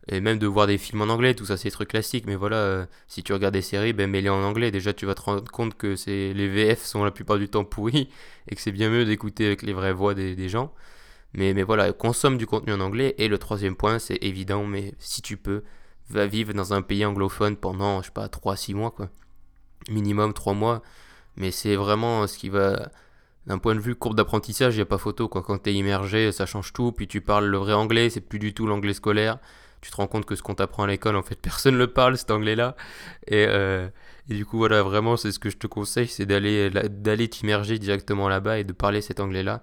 et 0.09 0.19
même 0.19 0.38
de 0.38 0.45
voir 0.48 0.68
des 0.68 0.77
films 0.77 1.01
en 1.01 1.06
anglais. 1.06 1.33
Tout 1.33 1.45
ça, 1.45 1.56
c'est 1.56 1.69
des 1.69 1.71
trucs 1.71 1.88
classiques. 1.88 2.25
Mais 2.27 2.36
voilà, 2.36 2.57
euh, 2.57 2.86
si 3.07 3.24
tu 3.24 3.31
regardes 3.31 3.54
des 3.54 3.62
séries, 3.62 3.94
ben 3.94 4.09
mets-les 4.12 4.27
en 4.30 4.44
anglais. 4.44 4.69
Déjà, 4.69 4.92
tu 4.94 5.06
vas 5.06 5.15
te 5.15 5.21
rendre 5.21 5.50
compte 5.50 5.77
que 5.77 5.95
c'est 5.95 6.33
les 6.33 6.50
VF 6.50 6.83
sont 6.83 7.06
la 7.06 7.12
plupart 7.12 7.38
du 7.38 7.48
temps 7.48 7.63
pourris 7.63 8.09
et 8.50 8.56
que 8.56 8.62
c'est 8.62 8.74
bien 8.74 8.89
mieux 8.89 9.06
d'écouter 9.06 9.45
avec 9.45 9.62
les 9.62 9.71
vraies 9.71 9.94
voix 9.94 10.13
des, 10.13 10.36
des 10.36 10.50
gens. 10.50 10.74
Mais, 11.33 11.54
mais 11.54 11.63
voilà, 11.63 11.94
consomme 11.94 12.38
du 12.38 12.45
contenu 12.45 12.74
en 12.74 12.81
anglais. 12.81 13.15
Et 13.18 13.30
le 13.30 13.38
troisième 13.38 13.77
point, 13.77 14.00
c'est 14.00 14.18
évident, 14.21 14.65
mais 14.65 14.94
si 15.00 15.21
tu 15.21 15.38
peux, 15.38 15.63
va 16.09 16.27
vivre 16.27 16.54
dans 16.54 16.74
un 16.74 16.81
pays 16.81 17.06
anglophone 17.06 17.56
pendant, 17.56 18.01
je 18.01 18.07
sais 18.07 18.12
pas, 18.12 18.27
3-6 18.27 18.74
mois, 18.75 18.92
quoi. 18.92 19.09
Minimum 19.89 20.33
3 20.33 20.54
mois. 20.54 20.81
Mais 21.38 21.51
c'est 21.51 21.77
vraiment 21.77 22.27
ce 22.27 22.38
qui 22.38 22.50
va. 22.50 22.92
D'un 23.48 23.60
point 23.60 23.76
de 23.76 23.80
vue 23.80 23.96
courbe 23.96 24.16
d'apprentissage, 24.16 24.74
il 24.74 24.80
n'y 24.80 24.82
a 24.82 24.86
pas 24.86 24.98
photo, 24.98 25.30
quoi. 25.30 25.42
Quand 25.42 25.58
tu 25.64 25.70
es 25.70 25.74
immergé, 25.74 26.34
ça 26.34 26.46
change 26.46 26.74
tout. 26.74 26.92
Puis 26.92 27.08
tu 27.08 27.22
parles 27.22 27.46
le 27.46 27.58
vrai 27.58 27.72
anglais, 27.72 28.10
c'est 28.10 28.20
plus 28.20 28.40
du 28.40 28.54
tout 28.54 28.68
l'anglais 28.68 28.94
scolaire. 28.94 29.40
Tu 29.80 29.90
te 29.90 29.96
rends 29.96 30.08
compte 30.08 30.26
que 30.26 30.36
ce 30.36 30.44
qu'on 30.44 30.54
t'apprend 30.54 30.84
à 30.84 30.88
l'école, 30.88 31.16
en 31.16 31.24
fait, 31.24 31.36
personne 31.42 31.78
le 31.78 31.88
parle, 31.88 32.18
cet 32.18 32.30
anglais-là. 32.30 32.76
Et, 33.28 33.46
euh, 33.48 33.88
et 34.30 34.34
du 34.34 34.46
coup, 34.46 34.58
voilà, 34.58 34.84
vraiment, 34.84 35.16
c'est 35.16 35.32
ce 35.32 35.40
que 35.40 35.50
je 35.50 35.56
te 35.56 35.66
conseille, 35.66 36.08
c'est 36.08 36.26
d'aller 36.26 37.30
t'immerger 37.30 37.80
directement 37.80 38.28
là-bas 38.28 38.60
et 38.60 38.66
de 38.66 38.74
parler 38.74 39.02
cet 39.02 39.22
anglais-là 39.22 39.62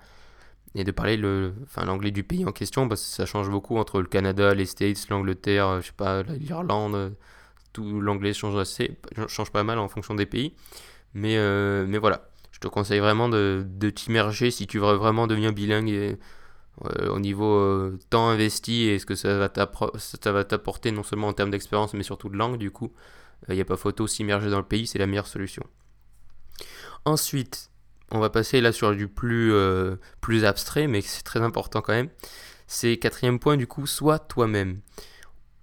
et 0.74 0.82
de 0.82 0.90
parler 0.90 1.16
le, 1.18 1.54
enfin, 1.64 1.84
l'anglais 1.84 2.10
du 2.10 2.24
pays 2.24 2.44
en 2.46 2.52
question, 2.52 2.88
parce 2.88 3.02
que 3.02 3.08
ça 3.08 3.26
change 3.26 3.50
beaucoup 3.50 3.76
entre 3.76 4.00
le 4.00 4.06
Canada, 4.08 4.54
les 4.54 4.66
States, 4.66 5.08
l'Angleterre, 5.10 5.68
euh, 5.68 5.80
je 5.82 5.88
sais 5.88 5.92
pas, 5.96 6.22
l'Irlande, 6.22 6.94
euh, 6.94 7.10
tout 7.72 8.00
l'anglais 8.00 8.32
change 8.32 8.56
assez, 8.56 8.96
change 9.28 9.50
pas 9.52 9.62
mal 9.62 9.78
en 9.78 9.88
fonction 9.88 10.14
des 10.14 10.26
pays. 10.26 10.54
Mais, 11.12 11.36
mais 11.86 11.98
voilà, 11.98 12.28
je 12.54 12.60
te 12.60 12.68
conseille 12.68 13.00
vraiment 13.00 13.28
de, 13.28 13.66
de 13.66 13.90
t'immerger 13.90 14.52
si 14.52 14.68
tu 14.68 14.78
veux 14.78 14.92
vraiment 14.92 15.26
devenir 15.26 15.52
bilingue 15.52 16.16
euh, 16.84 17.08
au 17.08 17.18
niveau 17.18 17.52
euh, 17.52 17.98
temps 18.10 18.28
investi 18.28 18.84
et 18.84 19.00
ce 19.00 19.06
que 19.06 19.16
ça 19.16 19.36
va, 19.36 19.48
t'apporter 19.48 20.92
non 20.92 21.02
seulement 21.02 21.26
en 21.26 21.32
termes 21.32 21.50
d'expérience 21.50 21.94
mais 21.94 22.04
surtout 22.04 22.28
de 22.28 22.36
langue 22.36 22.56
du 22.56 22.70
coup. 22.70 22.92
Il 23.48 23.56
n'y 23.56 23.60
a 23.60 23.64
pas 23.64 23.76
photo, 23.76 24.06
s'immerger 24.06 24.50
dans 24.50 24.58
le 24.58 24.64
pays, 24.64 24.86
c'est 24.86 25.00
la 25.00 25.08
meilleure 25.08 25.26
solution. 25.26 25.64
Ensuite, 27.04 27.70
on 28.12 28.20
va 28.20 28.30
passer 28.30 28.60
là 28.60 28.70
sur 28.70 28.94
du 28.94 29.08
plus, 29.08 29.52
euh, 29.52 29.96
plus 30.20 30.44
abstrait, 30.44 30.86
mais 30.86 31.00
c'est 31.00 31.24
très 31.24 31.40
important 31.40 31.82
quand 31.82 31.92
même. 31.92 32.08
C'est 32.68 32.96
quatrième 32.98 33.40
point, 33.40 33.56
du 33.56 33.66
coup, 33.66 33.86
sois 33.88 34.20
toi-même. 34.20 34.80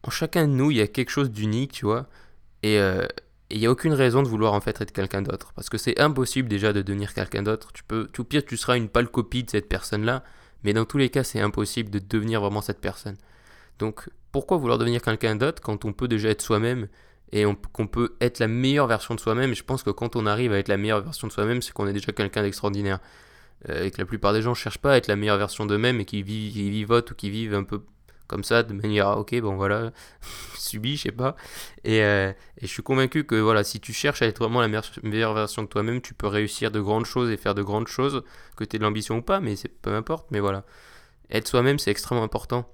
En 0.04 0.10
chacun 0.10 0.46
de 0.46 0.54
nous, 0.54 0.72
il 0.72 0.78
y 0.78 0.82
a 0.82 0.88
quelque 0.88 1.10
chose 1.10 1.32
d'unique, 1.32 1.72
tu 1.72 1.86
vois, 1.86 2.08
et 2.62 2.80
euh, 2.80 3.08
et 3.52 3.56
il 3.56 3.60
n'y 3.60 3.68
a 3.68 3.72
aucune 3.72 3.94
raison 3.94 4.24
de 4.24 4.28
vouloir 4.28 4.54
en 4.54 4.62
fait 4.62 4.80
être 4.82 4.92
quelqu'un 4.92 5.22
d'autre. 5.22 5.52
Parce 5.54 5.70
que 5.70 5.78
c'est 5.78 6.00
impossible 6.00 6.48
déjà 6.48 6.74
de 6.74 6.82
devenir 6.82 7.14
quelqu'un 7.14 7.44
d'autre. 7.44 7.72
Tu 7.74 7.84
peux, 7.84 8.08
tout 8.08 8.24
pire, 8.24 8.46
tu 8.46 8.58
seras 8.58 8.78
une 8.78 8.88
pâle 8.90 9.10
copie 9.10 9.44
de 9.44 9.50
cette 9.50 9.68
personne-là, 9.68 10.24
mais 10.64 10.74
dans 10.74 10.86
tous 10.86 10.98
les 10.98 11.10
cas, 11.10 11.24
c'est 11.24 11.42
impossible 11.42 11.90
de 11.90 12.00
devenir 12.00 12.42
vraiment 12.42 12.62
cette 12.62 12.80
personne. 12.80 13.18
Donc, 13.80 14.10
pourquoi 14.32 14.58
vouloir 14.58 14.78
devenir 14.78 15.02
quelqu'un 15.02 15.36
d'autre 15.36 15.62
quand 15.62 15.86
on 15.86 15.92
peut 15.94 16.08
déjà 16.08 16.30
être 16.30 16.42
soi-même 16.42 16.88
et 17.34 17.46
on- 17.46 17.56
qu'on 17.56 17.88
peut 17.88 18.16
être 18.22 18.40
la 18.40 18.48
meilleure 18.48 18.88
version 18.88 19.16
de 19.16 19.20
soi-même? 19.20 19.54
Je 19.54 19.64
pense 19.64 19.84
que 19.84 19.90
quand 19.90 20.16
on 20.16 20.26
arrive 20.26 20.54
à 20.54 20.58
être 20.58 20.70
la 20.70 20.78
meilleure 20.78 21.02
version 21.02 21.28
de 21.28 21.34
soi-même, 21.34 21.62
c'est 21.62 21.74
qu'on 21.74 21.88
est 21.88 21.94
déjà 21.94 22.12
quelqu'un 22.12 22.44
d'extraordinaire. 22.44 23.00
Euh, 23.70 23.84
et 23.84 23.92
que 23.92 23.98
la 24.00 24.06
plupart 24.06 24.34
des 24.34 24.42
gens 24.42 24.52
ne 24.52 24.56
cherchent 24.56 24.80
pas 24.80 24.94
à 24.94 24.98
être 24.98 25.08
la 25.08 25.16
meilleure 25.16 25.38
version 25.38 25.66
d'eux-mêmes 25.66 26.00
et 26.00 26.06
qui 26.06 26.24
vivent, 26.24 26.54
qui 26.54 26.70
vivotent 26.70 27.12
ou 27.12 27.16
qui 27.16 27.30
vivent 27.30 27.54
un 27.54 27.64
peu 27.64 27.84
comme 28.32 28.44
ça, 28.46 28.64
de 28.64 28.74
manière, 28.74 29.10
ah, 29.10 29.20
ok, 29.20 29.40
bon 29.42 29.56
voilà, 29.56 29.92
subi, 30.58 30.96
je 30.96 31.04
sais 31.04 31.12
pas. 31.12 31.36
Et, 31.84 32.02
euh, 32.02 32.32
et 32.58 32.62
je 32.62 32.68
suis 32.68 32.82
convaincu 32.82 33.26
que 33.26 33.36
voilà, 33.36 33.64
si 33.64 33.80
tu 33.82 33.92
cherches 33.94 34.22
à 34.22 34.26
être 34.26 34.40
vraiment 34.40 34.62
la 34.62 34.70
meilleure, 34.70 34.86
meilleure 35.04 35.34
version 35.34 35.64
de 35.64 35.68
toi-même, 35.68 36.02
tu 36.02 36.14
peux 36.14 36.28
réussir 36.28 36.72
de 36.72 36.80
grandes 36.80 37.06
choses 37.06 37.30
et 37.30 37.38
faire 37.38 37.56
de 37.56 37.62
grandes 37.62 37.88
choses, 37.88 38.24
que 38.56 38.64
tu 38.64 38.78
aies 38.78 38.80
de 38.80 38.84
l'ambition 38.84 39.18
ou 39.18 39.22
pas, 39.22 39.42
mais 39.42 39.58
c'est 39.58 39.68
peu 39.68 39.94
importe, 39.94 40.28
mais 40.32 40.40
voilà. 40.40 40.64
Être 41.30 41.48
soi-même, 41.48 41.78
c'est 41.78 41.92
extrêmement 41.92 42.24
important. 42.24 42.68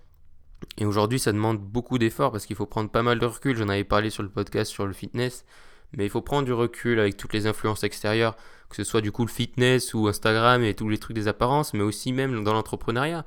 Et 0.77 0.85
aujourd'hui, 0.85 1.19
ça 1.19 1.31
demande 1.31 1.59
beaucoup 1.59 1.97
d'efforts 1.97 2.31
parce 2.31 2.45
qu'il 2.45 2.55
faut 2.55 2.65
prendre 2.65 2.89
pas 2.89 3.03
mal 3.03 3.19
de 3.19 3.25
recul. 3.25 3.57
J'en 3.57 3.69
avais 3.69 3.83
parlé 3.83 4.09
sur 4.09 4.23
le 4.23 4.29
podcast 4.29 4.71
sur 4.71 4.85
le 4.85 4.93
fitness, 4.93 5.45
mais 5.93 6.05
il 6.05 6.09
faut 6.09 6.21
prendre 6.21 6.45
du 6.45 6.53
recul 6.53 6.99
avec 6.99 7.17
toutes 7.17 7.33
les 7.33 7.47
influences 7.47 7.83
extérieures, 7.83 8.35
que 8.69 8.75
ce 8.75 8.83
soit 8.83 9.01
du 9.01 9.11
coup 9.11 9.25
le 9.25 9.31
fitness 9.31 9.93
ou 9.93 10.07
Instagram 10.07 10.63
et 10.63 10.73
tous 10.73 10.89
les 10.89 10.97
trucs 10.97 11.15
des 11.15 11.27
apparences, 11.27 11.73
mais 11.73 11.83
aussi 11.83 12.13
même 12.13 12.43
dans 12.43 12.53
l'entrepreneuriat. 12.53 13.25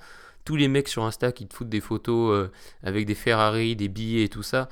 Tous 0.51 0.57
les 0.57 0.67
mecs 0.67 0.89
sur 0.89 1.05
Insta 1.05 1.31
qui 1.31 1.47
te 1.47 1.55
foutent 1.55 1.69
des 1.69 1.81
photos 1.81 2.33
euh, 2.35 2.51
avec 2.83 3.07
des 3.07 3.15
Ferrari, 3.15 3.77
des 3.77 3.87
billets 3.87 4.25
et 4.25 4.29
tout 4.29 4.43
ça. 4.43 4.69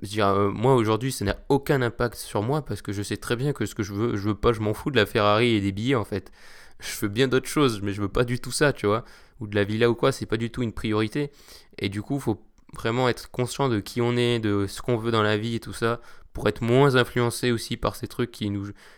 Je 0.00 0.20
euh, 0.20 0.52
moi 0.52 0.76
aujourd'hui, 0.76 1.10
ça 1.10 1.24
n'a 1.24 1.36
aucun 1.48 1.82
impact 1.82 2.14
sur 2.14 2.44
moi 2.44 2.64
parce 2.64 2.80
que 2.80 2.92
je 2.92 3.02
sais 3.02 3.16
très 3.16 3.34
bien 3.34 3.52
que 3.52 3.66
ce 3.66 3.74
que 3.74 3.82
je 3.82 3.92
veux, 3.92 4.14
je 4.14 4.28
veux 4.28 4.36
pas, 4.36 4.52
je 4.52 4.60
m'en 4.60 4.72
fous 4.72 4.92
de 4.92 4.96
la 4.96 5.04
Ferrari 5.04 5.56
et 5.56 5.60
des 5.60 5.72
billets 5.72 5.96
en 5.96 6.04
fait. 6.04 6.30
Je 6.78 6.96
veux 7.00 7.08
bien 7.08 7.26
d'autres 7.26 7.48
choses, 7.48 7.82
mais 7.82 7.92
je 7.92 8.02
veux 8.02 8.08
pas 8.08 8.22
du 8.22 8.38
tout 8.38 8.52
ça, 8.52 8.72
tu 8.72 8.86
vois. 8.86 9.04
Ou 9.40 9.48
de 9.48 9.56
la 9.56 9.64
villa 9.64 9.90
ou 9.90 9.96
quoi, 9.96 10.12
c'est 10.12 10.26
pas 10.26 10.36
du 10.36 10.52
tout 10.52 10.62
une 10.62 10.72
priorité. 10.72 11.32
Et 11.78 11.88
du 11.88 12.02
coup, 12.02 12.20
faut 12.20 12.40
vraiment 12.74 13.08
être 13.08 13.28
conscient 13.28 13.68
de 13.68 13.80
qui 13.80 14.00
on 14.00 14.16
est, 14.16 14.38
de 14.38 14.68
ce 14.68 14.80
qu'on 14.80 14.96
veut 14.96 15.10
dans 15.10 15.24
la 15.24 15.36
vie 15.36 15.56
et 15.56 15.60
tout 15.60 15.72
ça, 15.72 16.00
pour 16.34 16.46
être 16.46 16.62
moins 16.62 16.94
influencé 16.94 17.50
aussi 17.50 17.76
par 17.76 17.96
ces 17.96 18.06
trucs 18.06 18.30
qui, 18.30 18.48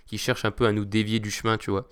qui 0.05 0.19
cherchent 0.19 0.45
un 0.45 0.51
peu 0.51 0.67
à 0.67 0.73
nous 0.73 0.85
dévier 0.85 1.21
du 1.21 1.31
chemin, 1.31 1.57
tu 1.57 1.71
vois. 1.71 1.89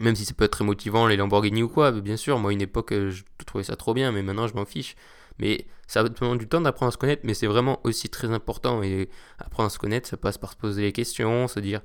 Même 0.00 0.16
si 0.16 0.24
ça 0.24 0.34
peut 0.34 0.44
être 0.44 0.52
très 0.52 0.64
motivant, 0.64 1.06
les 1.06 1.16
Lamborghini 1.16 1.62
ou 1.62 1.68
quoi, 1.68 1.92
bien 1.92 2.16
sûr, 2.16 2.38
moi, 2.38 2.52
une 2.52 2.62
époque, 2.62 2.92
euh, 2.92 3.10
je 3.10 3.22
trouvais 3.44 3.64
ça 3.64 3.76
trop 3.76 3.94
bien, 3.94 4.10
mais 4.10 4.22
maintenant, 4.22 4.48
je 4.48 4.54
m'en 4.54 4.64
fiche. 4.64 4.96
Mais 5.38 5.66
ça 5.86 6.02
demande 6.02 6.38
du 6.38 6.48
temps 6.48 6.60
d'apprendre 6.60 6.88
à 6.88 6.92
se 6.92 6.98
connaître, 6.98 7.22
mais 7.24 7.34
c'est 7.34 7.46
vraiment 7.46 7.80
aussi 7.84 8.08
très 8.08 8.30
important. 8.30 8.82
Et 8.82 9.08
apprendre 9.38 9.66
à 9.66 9.70
se 9.70 9.78
connaître, 9.78 10.08
ça 10.08 10.16
passe 10.16 10.38
par 10.38 10.52
se 10.52 10.56
poser 10.56 10.82
des 10.82 10.92
questions, 10.92 11.46
se 11.48 11.60
dire 11.60 11.80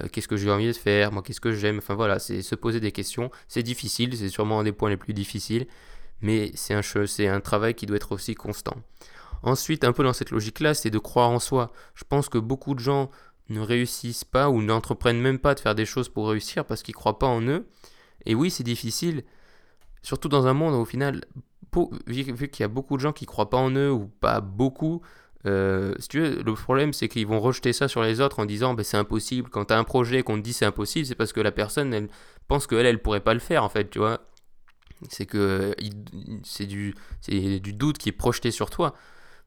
euh, 0.00 0.08
qu'est-ce 0.10 0.28
que 0.28 0.36
j'ai 0.36 0.50
envie 0.50 0.66
de 0.66 0.72
faire, 0.72 1.12
moi, 1.12 1.22
qu'est-ce 1.22 1.40
que 1.40 1.52
j'aime. 1.52 1.78
Enfin 1.78 1.94
voilà, 1.94 2.18
c'est 2.18 2.42
se 2.42 2.54
poser 2.54 2.80
des 2.80 2.92
questions. 2.92 3.30
C'est 3.48 3.62
difficile, 3.62 4.16
c'est 4.16 4.28
sûrement 4.28 4.60
un 4.60 4.64
des 4.64 4.72
points 4.72 4.90
les 4.90 4.96
plus 4.96 5.14
difficiles, 5.14 5.66
mais 6.20 6.50
c'est 6.54 6.74
un, 6.74 6.82
c'est 6.82 7.28
un 7.28 7.40
travail 7.40 7.74
qui 7.74 7.86
doit 7.86 7.96
être 7.96 8.12
aussi 8.12 8.34
constant. 8.34 8.76
Ensuite, 9.42 9.84
un 9.84 9.92
peu 9.92 10.02
dans 10.02 10.14
cette 10.14 10.30
logique-là, 10.30 10.74
c'est 10.74 10.90
de 10.90 10.98
croire 10.98 11.30
en 11.30 11.38
soi. 11.38 11.72
Je 11.94 12.04
pense 12.08 12.28
que 12.28 12.38
beaucoup 12.38 12.74
de 12.74 12.80
gens 12.80 13.10
ne 13.48 13.60
réussissent 13.60 14.24
pas 14.24 14.48
ou 14.50 14.62
n'entreprennent 14.62 15.20
même 15.20 15.38
pas 15.38 15.54
de 15.54 15.60
faire 15.60 15.74
des 15.74 15.86
choses 15.86 16.08
pour 16.08 16.28
réussir 16.28 16.64
parce 16.64 16.82
qu'ils 16.82 16.94
ne 16.94 16.98
croient 16.98 17.18
pas 17.18 17.26
en 17.26 17.42
eux. 17.42 17.66
Et 18.26 18.34
oui, 18.34 18.50
c'est 18.50 18.64
difficile, 18.64 19.22
surtout 20.02 20.28
dans 20.28 20.46
un 20.46 20.54
monde 20.54 20.74
où, 20.74 20.78
au 20.78 20.84
final, 20.84 21.22
vu 22.06 22.48
qu'il 22.48 22.60
y 22.60 22.64
a 22.64 22.68
beaucoup 22.68 22.96
de 22.96 23.02
gens 23.02 23.12
qui 23.12 23.24
ne 23.24 23.28
croient 23.28 23.50
pas 23.50 23.58
en 23.58 23.70
eux 23.70 23.90
ou 23.90 24.06
pas 24.06 24.40
beaucoup, 24.40 25.02
euh, 25.46 25.94
si 25.98 26.08
tu 26.08 26.20
veux, 26.20 26.42
le 26.42 26.54
problème 26.54 26.92
c'est 26.92 27.08
qu'ils 27.08 27.26
vont 27.26 27.38
rejeter 27.38 27.74
ça 27.74 27.86
sur 27.86 28.02
les 28.02 28.20
autres 28.20 28.38
en 28.38 28.46
disant 28.46 28.74
bah, 28.74 28.84
c'est 28.84 28.96
impossible. 28.96 29.50
Quand 29.50 29.66
tu 29.66 29.74
as 29.74 29.78
un 29.78 29.84
projet 29.84 30.22
qu'on 30.22 30.36
te 30.36 30.42
dit 30.42 30.52
c'est 30.52 30.64
impossible, 30.64 31.06
c'est 31.06 31.14
parce 31.14 31.32
que 31.32 31.40
la 31.40 31.52
personne 31.52 31.92
elle 31.92 32.08
pense 32.48 32.66
qu'elle 32.66 32.86
elle 32.86 33.02
pourrait 33.02 33.20
pas 33.20 33.34
le 33.34 33.40
faire 33.40 33.62
en 33.62 33.68
fait, 33.68 33.90
tu 33.90 33.98
vois. 33.98 34.20
C'est 35.10 35.26
que 35.26 35.74
c'est 36.44 36.66
du, 36.66 36.94
du 37.28 37.72
doute 37.74 37.98
qui 37.98 38.08
est 38.08 38.12
projeté 38.12 38.50
sur 38.50 38.70
toi. 38.70 38.94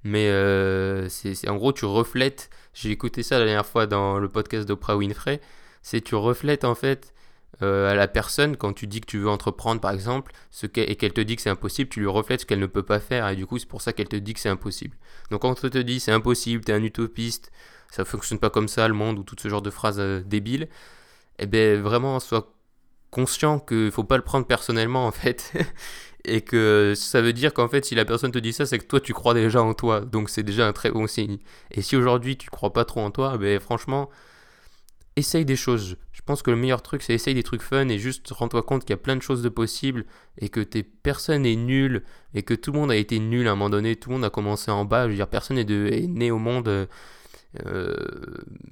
Mais 0.07 0.29
euh, 0.29 1.09
c'est 1.09 1.49
en 1.49 1.57
gros, 1.57 1.73
tu 1.73 1.83
reflètes. 1.83 2.49
J'ai 2.73 2.91
écouté 2.91 3.23
ça 3.23 3.39
la 3.39 3.45
dernière 3.45 3.65
fois 3.65 3.87
dans 3.87 4.19
le 4.19 4.29
podcast 4.29 4.65
d'Oprah 4.65 4.95
Winfrey. 4.95 5.41
C'est 5.81 5.99
tu 5.99 6.15
reflètes 6.15 6.63
en 6.63 6.75
fait 6.75 7.13
euh, 7.61 7.91
à 7.91 7.93
la 7.93 8.07
personne 8.07 8.55
quand 8.55 8.71
tu 8.71 8.87
dis 8.87 9.01
que 9.01 9.05
tu 9.05 9.17
veux 9.17 9.27
entreprendre 9.27 9.81
par 9.81 9.91
exemple 9.91 10.31
ce 10.49 10.65
et 10.75 10.95
qu'elle 10.95 11.11
te 11.11 11.19
dit 11.19 11.35
que 11.35 11.41
c'est 11.41 11.49
impossible, 11.49 11.89
tu 11.89 11.99
lui 11.99 12.07
reflètes 12.07 12.41
ce 12.41 12.45
qu'elle 12.45 12.59
ne 12.59 12.67
peut 12.67 12.83
pas 12.83 13.01
faire 13.01 13.27
et 13.27 13.35
du 13.35 13.45
coup 13.45 13.57
c'est 13.57 13.67
pour 13.67 13.81
ça 13.81 13.91
qu'elle 13.91 14.07
te 14.07 14.15
dit 14.15 14.33
que 14.33 14.39
c'est 14.39 14.47
impossible. 14.47 14.95
Donc 15.29 15.41
quand 15.41 15.51
on 15.51 15.69
te 15.69 15.77
dit 15.77 15.99
c'est 15.99 16.13
impossible, 16.13 16.63
t'es 16.63 16.73
un 16.73 16.83
utopiste, 16.83 17.51
ça 17.91 18.05
fonctionne 18.05 18.39
pas 18.39 18.49
comme 18.49 18.69
ça 18.69 18.87
le 18.87 18.93
monde 18.93 19.19
ou 19.19 19.23
tout 19.23 19.35
ce 19.37 19.49
genre 19.49 19.61
de 19.61 19.71
phrases 19.71 19.99
euh, 19.99 20.21
débiles, 20.21 20.69
eh 21.39 21.47
bien 21.47 21.81
vraiment 21.81 22.19
sois 22.21 22.53
conscient 23.11 23.59
qu'il 23.59 23.91
faut 23.91 24.03
pas 24.03 24.17
le 24.17 24.23
prendre 24.23 24.45
personnellement 24.45 25.05
en 25.05 25.11
fait 25.11 25.51
et 26.27 26.41
que 26.41 26.93
ça 26.95 27.21
veut 27.21 27.33
dire 27.33 27.53
qu'en 27.53 27.67
fait 27.67 27.85
si 27.85 27.95
la 27.95 28.05
personne 28.05 28.31
te 28.31 28.39
dit 28.39 28.53
ça 28.53 28.65
c'est 28.65 28.79
que 28.79 28.85
toi 28.85 28.99
tu 28.99 29.13
crois 29.13 29.33
déjà 29.33 29.61
en 29.61 29.73
toi. 29.73 30.01
Donc 30.01 30.29
c'est 30.29 30.43
déjà 30.43 30.67
un 30.67 30.73
très 30.73 30.91
bon 30.91 31.07
signe. 31.07 31.37
Et 31.71 31.81
si 31.81 31.95
aujourd'hui 31.95 32.37
tu 32.37 32.49
crois 32.49 32.73
pas 32.73 32.85
trop 32.85 33.01
en 33.01 33.11
toi 33.11 33.37
ben 33.37 33.59
franchement 33.59 34.09
essaye 35.15 35.45
des 35.45 35.55
choses. 35.55 35.97
Je 36.11 36.21
pense 36.21 36.41
que 36.41 36.51
le 36.51 36.57
meilleur 36.57 36.81
truc 36.81 37.01
c'est 37.01 37.13
essaye 37.13 37.33
des 37.33 37.43
trucs 37.43 37.61
fun 37.61 37.87
et 37.89 37.97
juste 37.97 38.29
rends-toi 38.31 38.63
compte 38.63 38.83
qu'il 38.83 38.91
y 38.91 38.93
a 38.93 38.97
plein 38.97 39.15
de 39.15 39.21
choses 39.21 39.41
de 39.41 39.49
possibles 39.49 40.05
et 40.39 40.49
que 40.49 40.59
t'es 40.59 40.83
personne 40.83 41.45
est 41.45 41.55
nul 41.55 42.03
et 42.33 42.43
que 42.43 42.53
tout 42.53 42.71
le 42.71 42.79
monde 42.79 42.91
a 42.91 42.95
été 42.95 43.19
nul 43.19 43.47
à 43.47 43.51
un 43.51 43.55
moment 43.55 43.69
donné. 43.69 43.95
Tout 43.95 44.09
le 44.09 44.15
monde 44.15 44.25
a 44.25 44.29
commencé 44.29 44.71
en 44.71 44.85
bas. 44.85 45.05
Je 45.05 45.09
veux 45.09 45.15
dire 45.15 45.27
personne 45.27 45.57
est, 45.57 45.65
de, 45.65 45.87
est 45.91 46.07
né 46.07 46.31
au 46.31 46.37
monde 46.37 46.67
euh, 46.67 46.85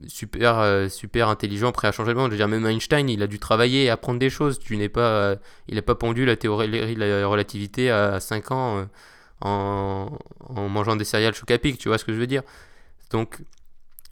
super, 0.08 0.60
euh, 0.60 0.90
super 0.90 1.30
intelligent, 1.30 1.72
prêt 1.72 1.88
à 1.88 1.92
changer 1.92 2.12
le 2.12 2.20
monde. 2.20 2.28
Je 2.28 2.32
veux 2.32 2.38
dire, 2.38 2.48
même 2.48 2.66
Einstein, 2.66 3.10
il 3.10 3.22
a 3.24 3.28
dû 3.28 3.40
travailler 3.40 3.86
et 3.86 3.90
apprendre 3.90 4.20
des 4.20 4.30
choses. 4.30 4.60
Tu 4.60 4.78
n'es 4.78 4.90
pas, 4.90 5.02
euh, 5.02 5.36
il 5.68 5.76
n'a 5.76 5.82
pas 5.82 5.96
pendu 5.96 6.26
la 6.26 6.36
théorie 6.36 6.70
de 6.70 7.00
la 7.00 7.28
relativité 7.28 7.90
à 7.90 8.20
5 8.20 8.52
ans 8.52 8.88
en, 9.42 10.18
mangeant 10.50 10.96
des 10.96 11.06
céréales 11.06 11.34
choc 11.34 11.52
tu 11.62 11.88
vois 11.88 11.98
ce 11.98 12.06
que 12.06 12.14
je 12.14 12.18
veux 12.18 12.28
dire? 12.28 12.44
Donc, 13.12 13.40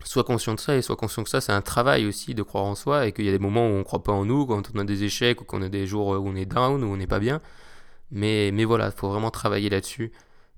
sois 0.03 0.23
conscient 0.23 0.55
de 0.55 0.59
ça 0.59 0.75
et 0.75 0.81
sois 0.81 0.95
conscient 0.95 1.23
que 1.23 1.29
ça, 1.29 1.41
c'est 1.41 1.51
un 1.51 1.61
travail 1.61 2.05
aussi 2.05 2.35
de 2.35 2.43
croire 2.43 2.65
en 2.65 2.75
soi 2.75 3.07
et 3.07 3.11
qu'il 3.13 3.25
y 3.25 3.29
a 3.29 3.31
des 3.31 3.39
moments 3.39 3.67
où 3.67 3.71
on 3.71 3.79
ne 3.79 3.83
croit 3.83 4.03
pas 4.03 4.11
en 4.11 4.25
nous, 4.25 4.45
quand 4.45 4.63
on 4.75 4.79
a 4.79 4.83
des 4.83 5.03
échecs 5.03 5.41
ou 5.41 5.45
qu'on 5.45 5.61
a 5.61 5.69
des 5.69 5.87
jours 5.87 6.07
où 6.09 6.29
on 6.29 6.35
est 6.35 6.45
down, 6.45 6.83
où 6.83 6.87
on 6.87 6.97
n'est 6.97 7.07
pas 7.07 7.19
bien. 7.19 7.41
Mais, 8.11 8.51
mais 8.53 8.65
voilà, 8.65 8.87
il 8.87 8.91
faut 8.99 9.09
vraiment 9.09 9.31
travailler 9.31 9.69
là-dessus. 9.69 10.11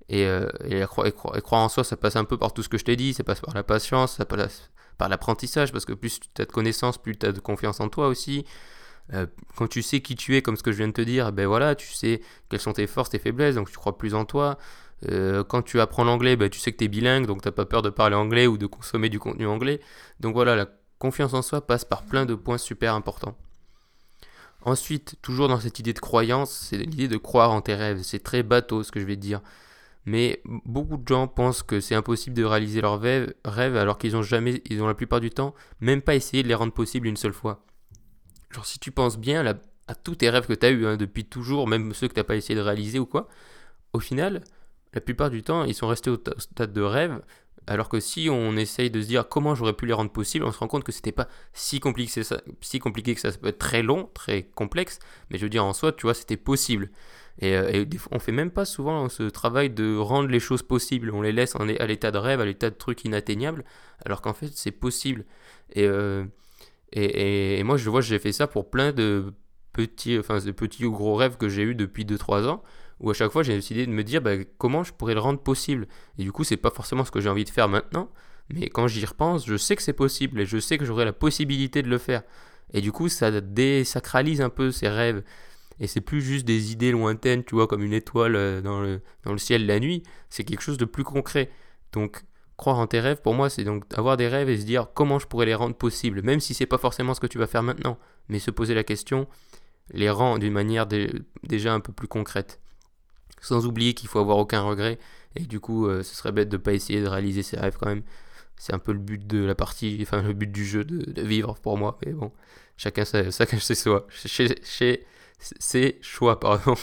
Et, 0.09 0.25
euh, 0.25 0.47
et, 0.65 0.83
croire, 0.85 1.63
en 1.63 1.69
soi, 1.69 1.83
ça 1.83 1.97
passe 1.97 2.15
un 2.15 2.25
peu 2.25 2.37
par 2.37 2.53
tout 2.53 2.61
ce 2.61 2.69
que 2.69 2.77
je 2.77 2.85
t'ai 2.85 2.95
dit, 2.95 3.13
ça 3.13 3.23
passe 3.23 3.41
par 3.41 3.55
la 3.55 3.63
patience, 3.63 4.17
ça 4.17 4.25
passe 4.25 4.69
par 4.97 5.09
l'apprentissage, 5.09 5.71
parce 5.71 5.85
que 5.85 5.93
plus 5.93 6.19
tu 6.19 6.41
as 6.41 6.45
de 6.45 6.51
connaissances, 6.51 6.97
plus 6.97 7.17
tu 7.17 7.25
as 7.25 7.31
de 7.31 7.39
confiance 7.39 7.79
en 7.79 7.89
toi 7.89 8.07
aussi. 8.07 8.45
Euh, 9.13 9.27
quand 9.55 9.67
tu 9.67 9.81
sais 9.81 10.01
qui 10.01 10.15
tu 10.15 10.35
es, 10.35 10.41
comme 10.41 10.57
ce 10.57 10.63
que 10.63 10.71
je 10.71 10.77
viens 10.77 10.87
de 10.87 10.93
te 10.93 11.01
dire, 11.01 11.31
ben 11.31 11.47
voilà, 11.47 11.75
tu 11.75 11.91
sais 11.93 12.21
quelles 12.49 12.59
sont 12.59 12.73
tes 12.73 12.87
forces, 12.87 13.09
tes 13.09 13.19
faiblesses, 13.19 13.55
donc 13.55 13.69
tu 13.69 13.77
crois 13.77 13.97
plus 13.97 14.15
en 14.15 14.25
toi. 14.25 14.57
Euh, 15.09 15.43
quand 15.43 15.61
tu 15.61 15.79
apprends 15.79 16.03
l'anglais, 16.03 16.35
ben, 16.35 16.49
tu 16.49 16.59
sais 16.59 16.71
que 16.71 16.77
tu 16.77 16.85
es 16.85 16.87
bilingue, 16.87 17.25
donc 17.25 17.41
tu 17.41 17.51
pas 17.51 17.65
peur 17.65 17.81
de 17.81 17.89
parler 17.89 18.15
anglais 18.15 18.47
ou 18.47 18.57
de 18.57 18.65
consommer 18.65 19.09
du 19.09 19.19
contenu 19.19 19.47
anglais. 19.47 19.81
Donc 20.19 20.33
voilà, 20.33 20.55
la 20.55 20.67
confiance 20.99 21.33
en 21.33 21.41
soi 21.41 21.65
passe 21.65 21.85
par 21.85 22.03
plein 22.03 22.25
de 22.25 22.35
points 22.35 22.57
super 22.57 22.95
importants. 22.95 23.37
Ensuite, 24.61 25.17
toujours 25.21 25.47
dans 25.47 25.59
cette 25.59 25.77
idée 25.79 25.93
de 25.93 25.99
croyance, 25.99 26.67
c'est 26.69 26.77
l'idée 26.77 27.07
de 27.07 27.17
croire 27.17 27.51
en 27.51 27.61
tes 27.61 27.75
rêves. 27.75 28.01
C'est 28.01 28.23
très 28.23 28.41
bateau 28.41 28.81
ce 28.81 28.91
que 28.91 28.99
je 28.99 29.05
vais 29.05 29.15
te 29.15 29.21
dire. 29.21 29.41
Mais 30.05 30.41
beaucoup 30.45 30.97
de 30.97 31.07
gens 31.07 31.27
pensent 31.27 31.63
que 31.63 31.79
c'est 31.79 31.95
impossible 31.95 32.35
de 32.35 32.43
réaliser 32.43 32.81
leurs 32.81 33.01
rêves, 33.01 33.33
alors 33.75 33.97
qu'ils 33.97 34.15
ont 34.15 34.21
jamais, 34.21 34.61
ils 34.69 34.81
ont 34.83 34.87
la 34.87 34.93
plupart 34.93 35.19
du 35.19 35.31
temps, 35.31 35.55
même 35.79 36.01
pas 36.01 36.15
essayé 36.15 36.43
de 36.43 36.47
les 36.47 36.53
rendre 36.53 36.73
possibles 36.73 37.07
une 37.07 37.17
seule 37.17 37.33
fois. 37.33 37.65
Genre 38.51 38.65
si 38.65 38.79
tu 38.79 38.91
penses 38.91 39.17
bien 39.17 39.43
à 39.87 39.95
tous 39.95 40.15
tes 40.15 40.29
rêves 40.29 40.45
que 40.45 40.53
tu 40.53 40.65
as 40.65 40.69
eu 40.69 40.85
hein, 40.85 40.95
depuis 40.95 41.25
toujours, 41.25 41.67
même 41.67 41.93
ceux 41.93 42.07
que 42.07 42.13
tu 42.13 42.19
n'as 42.19 42.23
pas 42.23 42.35
essayé 42.35 42.55
de 42.55 42.63
réaliser 42.63 42.99
ou 42.99 43.07
quoi, 43.07 43.27
au 43.93 43.99
final, 43.99 44.43
la 44.93 45.01
plupart 45.01 45.29
du 45.29 45.41
temps, 45.41 45.63
ils 45.63 45.73
sont 45.73 45.87
restés 45.87 46.11
au, 46.11 46.17
stade 46.37 46.71
de 46.71 46.81
rêve, 46.81 47.21
alors 47.67 47.89
que 47.89 47.99
si 47.99 48.29
on 48.29 48.55
essaye 48.57 48.91
de 48.91 49.01
se 49.01 49.07
dire 49.07 49.27
comment 49.27 49.55
j'aurais 49.55 49.73
pu 49.73 49.87
les 49.87 49.93
rendre 49.93 50.11
possibles, 50.11 50.45
on 50.45 50.51
se 50.51 50.59
rend 50.59 50.67
compte 50.67 50.83
que 50.83 50.91
c'était 50.91 51.11
pas 51.11 51.27
si 51.53 51.79
compliqué, 51.79 52.23
ça, 52.23 52.41
si 52.61 52.77
compliqué 52.79 53.15
que 53.15 53.21
ça, 53.21 53.31
ça 53.31 53.37
peut 53.39 53.47
être 53.47 53.57
très 53.57 53.81
long, 53.81 54.09
très 54.13 54.43
complexe, 54.43 54.99
mais 55.29 55.39
je 55.39 55.43
veux 55.43 55.49
dire 55.49 55.65
en 55.65 55.73
soi, 55.73 55.91
tu 55.91 56.03
vois, 56.03 56.13
c'était 56.13 56.37
possible. 56.37 56.91
Et, 57.39 57.55
euh, 57.55 57.85
on 58.11 58.19
fait 58.19 58.31
même 58.31 58.51
pas 58.51 58.65
souvent 58.65 59.09
ce 59.09 59.23
travail 59.23 59.69
de 59.69 59.97
rendre 59.97 60.29
les 60.29 60.39
choses 60.39 60.63
possibles. 60.63 61.11
On 61.13 61.21
les 61.21 61.31
laisse 61.31 61.55
à 61.55 61.85
l'état 61.85 62.11
de 62.11 62.17
rêve, 62.17 62.39
à 62.39 62.45
l'état 62.45 62.69
de 62.69 62.75
truc 62.75 63.03
inatteignable, 63.03 63.65
alors 64.05 64.21
qu'en 64.21 64.33
fait 64.33 64.49
c'est 64.53 64.71
possible. 64.71 65.25
Euh, 65.77 66.25
et, 66.93 67.59
et, 67.59 67.63
moi 67.63 67.77
je 67.77 67.89
vois, 67.89 68.01
j'ai 68.01 68.19
fait 68.19 68.31
ça 68.31 68.47
pour 68.47 68.69
plein 68.69 68.91
de 68.93 69.33
petits, 69.73 70.17
enfin 70.17 70.39
de 70.39 70.51
petits 70.51 70.85
ou 70.85 70.91
gros 70.91 71.15
rêves 71.15 71.37
que 71.37 71.49
j'ai 71.49 71.63
eu 71.63 71.75
depuis 71.75 72.05
2-3 72.05 72.47
ans, 72.47 72.63
où 72.99 73.09
à 73.09 73.13
chaque 73.13 73.31
fois 73.31 73.43
j'ai 73.43 73.53
décidé 73.53 73.85
de 73.85 73.91
me 73.91 74.03
dire 74.03 74.21
bah, 74.21 74.35
comment 74.57 74.83
je 74.83 74.93
pourrais 74.93 75.13
le 75.13 75.19
rendre 75.19 75.39
possible. 75.39 75.87
Et 76.17 76.23
du 76.23 76.31
coup 76.31 76.43
c'est 76.43 76.57
pas 76.57 76.71
forcément 76.71 77.03
ce 77.03 77.11
que 77.11 77.19
j'ai 77.19 77.29
envie 77.29 77.43
de 77.43 77.49
faire 77.49 77.67
maintenant, 77.67 78.09
mais 78.49 78.69
quand 78.69 78.87
j'y 78.87 79.05
repense, 79.05 79.45
je 79.45 79.57
sais 79.57 79.75
que 79.75 79.81
c'est 79.81 79.93
possible 79.93 80.39
et 80.39 80.45
je 80.45 80.57
sais 80.57 80.77
que 80.77 80.85
j'aurai 80.85 81.05
la 81.05 81.13
possibilité 81.13 81.81
de 81.81 81.89
le 81.89 81.97
faire. 81.97 82.23
Et 82.73 82.81
du 82.81 82.91
coup 82.91 83.09
ça 83.09 83.41
désacralise 83.41 84.41
un 84.41 84.49
peu 84.49 84.71
ces 84.71 84.87
rêves. 84.87 85.23
Et 85.79 85.87
c'est 85.87 86.01
plus 86.01 86.21
juste 86.21 86.45
des 86.45 86.71
idées 86.71 86.91
lointaines, 86.91 87.43
tu 87.43 87.55
vois, 87.55 87.67
comme 87.67 87.83
une 87.83 87.93
étoile 87.93 88.35
euh, 88.35 88.61
dans 88.61 88.81
le, 88.81 89.01
dans 89.23 89.31
le 89.31 89.37
ciel 89.37 89.65
la 89.65 89.79
nuit. 89.79 90.03
C'est 90.29 90.43
quelque 90.43 90.61
chose 90.61 90.77
de 90.77 90.85
plus 90.85 91.03
concret. 91.03 91.49
Donc, 91.91 92.23
croire 92.57 92.77
en 92.77 92.87
tes 92.87 92.99
rêves, 92.99 93.21
pour 93.21 93.33
moi, 93.33 93.49
c'est 93.49 93.63
donc 93.63 93.83
avoir 93.93 94.17
des 94.17 94.27
rêves 94.27 94.49
et 94.49 94.57
se 94.57 94.65
dire 94.65 94.87
comment 94.93 95.19
je 95.19 95.27
pourrais 95.27 95.45
les 95.45 95.55
rendre 95.55 95.75
possibles, 95.75 96.21
même 96.21 96.39
si 96.39 96.53
c'est 96.53 96.65
pas 96.65 96.77
forcément 96.77 97.13
ce 97.13 97.19
que 97.19 97.27
tu 97.27 97.37
vas 97.37 97.47
faire 97.47 97.63
maintenant, 97.63 97.97
mais 98.29 98.39
se 98.39 98.51
poser 98.51 98.73
la 98.73 98.83
question, 98.83 99.27
les 99.91 100.09
rend 100.09 100.37
d'une 100.37 100.53
manière 100.53 100.87
déjà 101.43 101.73
un 101.73 101.79
peu 101.79 101.91
plus 101.91 102.07
concrète. 102.07 102.59
Sans 103.41 103.65
oublier 103.65 103.93
qu'il 103.93 104.09
faut 104.09 104.19
avoir 104.19 104.37
aucun 104.37 104.61
regret, 104.61 104.97
et 105.35 105.41
du 105.41 105.59
coup, 105.59 105.87
euh, 105.87 106.01
ce 106.01 106.15
serait 106.15 106.31
bête 106.31 106.49
de 106.49 106.57
pas 106.57 106.73
essayer 106.73 107.01
de 107.01 107.07
réaliser 107.07 107.43
ses 107.43 107.57
rêves 107.57 107.77
quand 107.77 107.87
même. 107.87 108.03
C'est 108.57 108.73
un 108.73 108.79
peu 108.79 108.93
le 108.93 108.99
but 108.99 109.27
de 109.27 109.43
la 109.43 109.53
partie, 109.53 109.97
enfin 110.01 110.21
le 110.21 110.33
but 110.33 110.51
du 110.51 110.65
jeu 110.65 110.85
de, 110.85 111.21
vivre 111.21 111.55
pour 111.61 111.77
moi, 111.77 111.99
mais 112.05 112.13
bon, 112.13 112.31
chacun, 112.77 113.03
chacun 113.03 113.59
sait 113.59 113.75
soi. 113.75 114.07
Chez, 114.09 114.55
chez 114.63 115.05
c'est 115.39 115.99
choix, 116.01 116.39
pardon. 116.39 116.75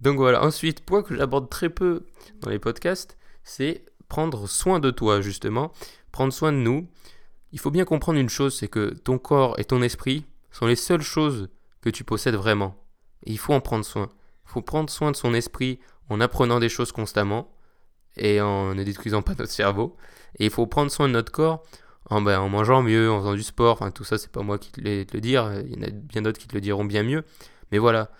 Donc 0.00 0.16
voilà, 0.16 0.44
ensuite, 0.44 0.84
point 0.84 1.02
que 1.02 1.16
j'aborde 1.16 1.48
très 1.48 1.70
peu 1.70 2.06
dans 2.40 2.50
les 2.50 2.58
podcasts, 2.58 3.16
c'est 3.44 3.84
prendre 4.08 4.48
soin 4.48 4.80
de 4.80 4.90
toi, 4.90 5.20
justement, 5.20 5.72
prendre 6.12 6.32
soin 6.32 6.52
de 6.52 6.58
nous. 6.58 6.88
Il 7.52 7.58
faut 7.58 7.70
bien 7.70 7.84
comprendre 7.84 8.18
une 8.18 8.28
chose, 8.28 8.56
c'est 8.56 8.68
que 8.68 8.90
ton 8.90 9.18
corps 9.18 9.58
et 9.58 9.64
ton 9.64 9.82
esprit 9.82 10.26
sont 10.50 10.66
les 10.66 10.76
seules 10.76 11.02
choses 11.02 11.48
que 11.80 11.90
tu 11.90 12.04
possèdes 12.04 12.34
vraiment. 12.34 12.76
Il 13.24 13.38
faut 13.38 13.54
en 13.54 13.60
prendre 13.60 13.84
soin. 13.84 14.10
Il 14.46 14.50
faut 14.50 14.62
prendre 14.62 14.90
soin 14.90 15.10
de 15.10 15.16
son 15.16 15.34
esprit 15.34 15.80
en 16.08 16.20
apprenant 16.20 16.60
des 16.60 16.68
choses 16.68 16.92
constamment 16.92 17.52
et 18.16 18.40
en 18.40 18.74
ne 18.74 18.84
détruisant 18.84 19.22
pas 19.22 19.34
notre 19.34 19.52
cerveau. 19.52 19.96
Et 20.38 20.44
il 20.46 20.50
faut 20.50 20.66
prendre 20.66 20.90
soin 20.90 21.08
de 21.08 21.12
notre 21.12 21.32
corps 21.32 21.62
en, 22.08 22.22
ben, 22.22 22.38
en 22.38 22.48
mangeant 22.48 22.82
mieux, 22.82 23.10
en 23.10 23.20
faisant 23.20 23.34
du 23.34 23.42
sport. 23.42 23.74
Enfin, 23.74 23.90
tout 23.90 24.04
ça, 24.04 24.18
c'est 24.18 24.30
pas 24.30 24.42
moi 24.42 24.58
qui 24.58 24.70
te 24.72 24.80
le 24.80 25.20
dire. 25.20 25.50
Il 25.64 25.74
y 25.74 25.78
en 25.78 25.88
a 25.88 25.90
bien 25.90 26.22
d'autres 26.22 26.38
qui 26.38 26.46
te 26.46 26.54
le 26.54 26.60
diront 26.60 26.84
bien 26.84 27.02
mieux. 27.02 27.24
Mais 27.72 27.78
voilà. 27.78 28.10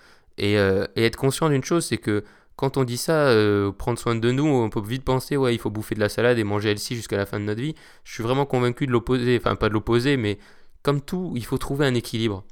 Euh, 0.41 0.87
et, 0.97 1.05
être 1.05 1.17
conscient 1.17 1.49
d'une 1.49 1.65
chose, 1.65 1.87
c'est 1.87 1.99
que 1.99 2.25
quand 2.57 2.77
on 2.77 2.85
dit 2.85 2.97
ça, 2.97 3.29
euh, 3.29 3.73
prendre 3.73 3.99
soin 3.99 4.15
de 4.15 4.31
nous, 4.31 4.47
on 4.47 4.71
peut 4.71 4.81
vite 4.81 5.05
penser, 5.05 5.37
ouais, 5.37 5.55
il 5.55 5.59
faut 5.59 5.71
bouffer 5.71 5.95
de 5.95 6.01
la 6.01 6.09
salade 6.09 6.39
et 6.39 6.45
manger 6.45 6.71
healthy 6.71 6.97
jusqu'à 6.97 7.17
la 7.17 7.27
fin 7.27 7.39
de 7.39 7.45
notre 7.45 7.61
vie. 7.61 7.75
Je 8.05 8.13
suis 8.13 8.23
vraiment 8.23 8.47
convaincu 8.47 8.87
de 8.87 8.93
l'opposé, 8.93 9.37
enfin 9.39 9.57
pas 9.57 9.69
de 9.69 9.75
l'opposé, 9.75 10.17
mais 10.17 10.39
comme 10.83 11.01
tout, 11.01 11.33
il 11.37 11.45
faut 11.45 11.59
trouver 11.59 11.87
un 11.87 11.95
équilibre. 11.95 12.45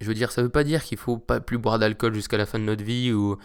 Je 0.00 0.06
veux 0.06 0.14
dire, 0.14 0.32
ça 0.32 0.42
veut 0.42 0.48
pas 0.48 0.64
dire 0.64 0.82
qu'il 0.82 0.98
faut 0.98 1.18
pas 1.18 1.40
plus 1.40 1.58
boire 1.58 1.78
d'alcool 1.78 2.14
jusqu'à 2.14 2.36
la 2.36 2.46
fin 2.46 2.58
de 2.58 2.64
notre 2.64 2.84
vie 2.84 3.12
ou, 3.12 3.38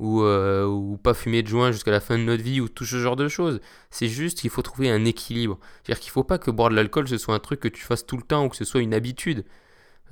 ou, 0.00 0.22
euh, 0.22 0.64
ou 0.66 0.96
pas 0.96 1.14
fumer 1.14 1.42
de 1.42 1.48
joint 1.48 1.72
jusqu'à 1.72 1.90
la 1.90 2.00
fin 2.00 2.18
de 2.18 2.22
notre 2.22 2.42
vie 2.42 2.60
ou 2.60 2.68
tout 2.68 2.84
ce 2.84 2.96
genre 2.96 3.16
de 3.16 3.28
choses. 3.28 3.60
C'est 3.90 4.08
juste 4.08 4.38
qu'il 4.40 4.50
faut 4.50 4.62
trouver 4.62 4.90
un 4.90 5.04
équilibre. 5.04 5.58
C'est-à-dire 5.82 6.00
qu'il 6.00 6.10
faut 6.10 6.24
pas 6.24 6.38
que 6.38 6.50
boire 6.50 6.70
de 6.70 6.74
l'alcool 6.74 7.06
ce 7.08 7.18
soit 7.18 7.34
un 7.34 7.38
truc 7.38 7.60
que 7.60 7.68
tu 7.68 7.82
fasses 7.82 8.06
tout 8.06 8.16
le 8.16 8.22
temps 8.22 8.46
ou 8.46 8.48
que 8.48 8.56
ce 8.56 8.64
soit 8.64 8.80
une 8.80 8.94
habitude. 8.94 9.44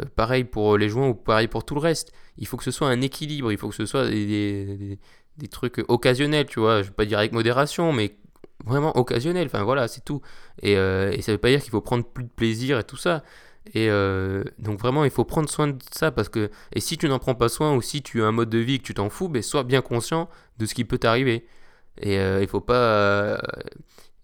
Euh, 0.02 0.06
pareil 0.14 0.44
pour 0.44 0.78
les 0.78 0.88
joints 0.88 1.08
ou 1.08 1.14
pareil 1.14 1.48
pour 1.48 1.64
tout 1.64 1.74
le 1.74 1.80
reste. 1.80 2.12
Il 2.36 2.46
faut 2.46 2.56
que 2.56 2.64
ce 2.64 2.70
soit 2.70 2.88
un 2.88 3.00
équilibre, 3.00 3.52
il 3.52 3.58
faut 3.58 3.68
que 3.68 3.74
ce 3.74 3.86
soit 3.86 4.08
des, 4.08 4.98
des, 5.36 5.48
trucs 5.48 5.84
occasionnels, 5.88 6.46
tu 6.46 6.60
vois. 6.60 6.82
Je 6.82 6.88
vais 6.88 6.94
pas 6.94 7.04
dire 7.04 7.18
avec 7.18 7.32
modération, 7.32 7.92
mais 7.92 8.16
vraiment 8.64 8.96
occasionnel. 8.96 9.46
Enfin 9.46 9.64
voilà, 9.64 9.88
c'est 9.88 10.04
tout. 10.04 10.20
Et, 10.62 10.76
euh, 10.76 11.10
et 11.12 11.22
ça 11.22 11.32
veut 11.32 11.38
pas 11.38 11.50
dire 11.50 11.60
qu'il 11.60 11.70
faut 11.70 11.80
prendre 11.80 12.04
plus 12.04 12.24
de 12.24 12.30
plaisir 12.30 12.78
et 12.78 12.84
tout 12.84 12.96
ça. 12.96 13.22
Et 13.74 13.88
euh, 13.90 14.44
donc 14.58 14.78
vraiment, 14.80 15.04
il 15.04 15.10
faut 15.10 15.24
prendre 15.24 15.48
soin 15.48 15.68
de 15.68 15.78
ça 15.92 16.10
parce 16.10 16.28
que 16.28 16.50
et 16.72 16.80
si 16.80 16.96
tu 16.96 17.08
n'en 17.08 17.18
prends 17.18 17.34
pas 17.34 17.48
soin 17.48 17.74
ou 17.74 17.82
si 17.82 18.02
tu 18.02 18.22
as 18.22 18.26
un 18.26 18.32
mode 18.32 18.50
de 18.50 18.58
vie 18.58 18.78
que 18.78 18.84
tu 18.84 18.94
t'en 18.94 19.10
fous, 19.10 19.28
ben 19.28 19.42
sois 19.42 19.64
bien 19.64 19.82
conscient 19.82 20.28
de 20.58 20.66
ce 20.66 20.74
qui 20.74 20.84
peut 20.84 20.98
t'arriver. 20.98 21.46
Et 22.00 22.18
euh, 22.18 22.40
il 22.42 22.48
faut 22.48 22.60
pas 22.60 22.74
euh, 22.74 23.38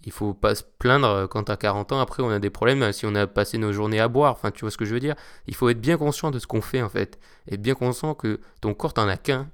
il 0.06 0.12
faut 0.12 0.34
pas 0.34 0.54
se 0.54 0.62
plaindre 0.78 1.28
quand 1.28 1.50
à 1.50 1.56
40 1.56 1.92
ans 1.92 2.00
après 2.00 2.22
on 2.22 2.30
a 2.30 2.38
des 2.38 2.50
problèmes 2.50 2.92
si 2.92 3.06
on 3.06 3.14
a 3.14 3.26
passé 3.26 3.58
nos 3.58 3.72
journées 3.72 4.00
à 4.00 4.08
boire. 4.08 4.32
Enfin, 4.32 4.50
tu 4.50 4.60
vois 4.60 4.70
ce 4.70 4.76
que 4.76 4.84
je 4.84 4.94
veux 4.94 5.00
dire? 5.00 5.14
Il 5.46 5.54
faut 5.54 5.68
être 5.68 5.80
bien 5.80 5.96
conscient 5.96 6.30
de 6.30 6.38
ce 6.38 6.46
qu'on 6.46 6.60
fait 6.60 6.82
en 6.82 6.88
fait 6.88 7.18
et 7.48 7.56
bien 7.56 7.74
conscient 7.74 8.14
que 8.14 8.40
ton 8.60 8.74
corps 8.74 8.94
t'en 8.94 9.08
a 9.08 9.16
qu'un, 9.16 9.48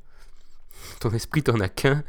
ton 1.00 1.10
esprit 1.10 1.42
t'en 1.42 1.60
a 1.60 1.68
qu'un. 1.68 2.02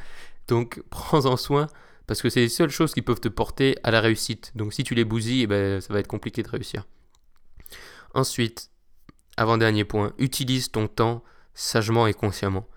Donc 0.48 0.82
prends-en 0.90 1.38
soin 1.38 1.68
parce 2.08 2.22
que 2.22 2.30
c'est 2.30 2.42
les 2.42 2.50
seules 2.50 2.72
choses 2.72 2.94
qui 2.94 3.02
peuvent 3.02 3.22
te 3.22 3.30
porter 3.30 3.78
à 3.84 3.92
la 3.92 4.02
réussite. 4.02 4.52
Donc 4.56 4.74
si 4.74 4.84
tu 4.84 4.96
les 4.96 5.06
bousilles, 5.06 5.44
eh 5.44 5.48
ben, 5.48 5.80
ça 5.82 5.94
va 5.94 6.00
être 6.00 6.08
compliqué 6.08 6.44
de 6.44 6.50
réussir. 6.50 6.86
Ensuite, 8.14 8.70
avant-dernier 9.38 9.86
point, 9.86 10.14
utilise 10.18 10.72
ton 10.72 10.88
temps 10.88 11.24
sagement 11.54 12.08
et 12.08 12.14
consciemment. 12.14 12.68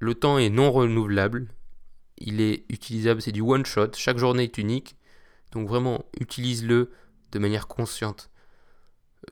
Le 0.00 0.14
temps 0.14 0.38
est 0.38 0.50
non 0.50 0.70
renouvelable, 0.70 1.48
il 2.20 2.40
est 2.40 2.64
utilisable, 2.68 3.22
c'est 3.22 3.32
du 3.32 3.40
one 3.40 3.64
shot, 3.66 3.90
chaque 3.94 4.18
journée 4.18 4.44
est 4.44 4.58
unique, 4.58 4.96
donc 5.52 5.68
vraiment 5.68 6.04
utilise-le 6.20 6.90
de 7.32 7.38
manière 7.38 7.68
consciente. 7.68 8.30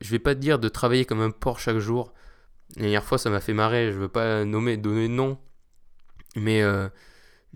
Je 0.01 0.11
vais 0.11 0.19
pas 0.19 0.35
te 0.35 0.41
dire 0.41 0.59
de 0.59 0.69
travailler 0.69 1.05
comme 1.05 1.21
un 1.21 1.31
porc 1.31 1.59
chaque 1.59 1.79
jour. 1.79 2.13
La 2.77 2.83
dernière 2.83 3.05
fois, 3.05 3.19
ça 3.19 3.31
m'a 3.31 3.41
fait 3.41 3.55
marrer, 3.55 3.93
je 3.93 3.99
veux 3.99 4.09
pas 4.09 4.45
nommer, 4.45 4.77
donner 4.77 5.09
de 5.09 5.13
nom, 5.13 5.39
mais 6.35 6.63
euh, 6.63 6.89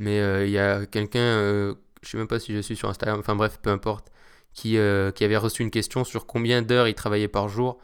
euh, 0.09 0.45
il 0.47 0.53
y 0.53 0.59
a 0.59 0.87
quelqu'un, 0.87 1.21
euh, 1.21 1.75
je 2.03 2.11
sais 2.11 2.19
même 2.19 2.29
pas 2.29 2.39
si 2.39 2.55
je 2.55 2.61
suis 2.61 2.77
sur 2.77 2.89
Instagram, 2.89 3.21
enfin 3.21 3.37
bref, 3.37 3.59
peu 3.63 3.71
importe, 3.71 4.11
qui, 4.55 4.79
euh, 4.79 5.11
avait 5.21 5.37
reçu 5.37 5.63
une 5.63 5.71
question 5.71 6.05
sur 6.05 6.27
combien 6.27 6.63
d'heures 6.63 6.89
il 6.89 6.95
travaillait 6.95 7.29
par 7.29 7.49
jour. 7.49 7.79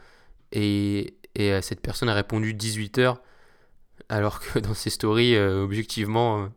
Et, 0.51 1.17
et 1.35 1.61
cette 1.61 1.81
personne 1.81 2.09
a 2.09 2.13
répondu 2.13 2.53
18 2.53 2.97
heures. 2.99 3.21
Alors 4.09 4.39
que 4.39 4.59
dans 4.59 4.73
ses 4.73 4.89
stories, 4.89 5.37
objectivement, 5.37 6.49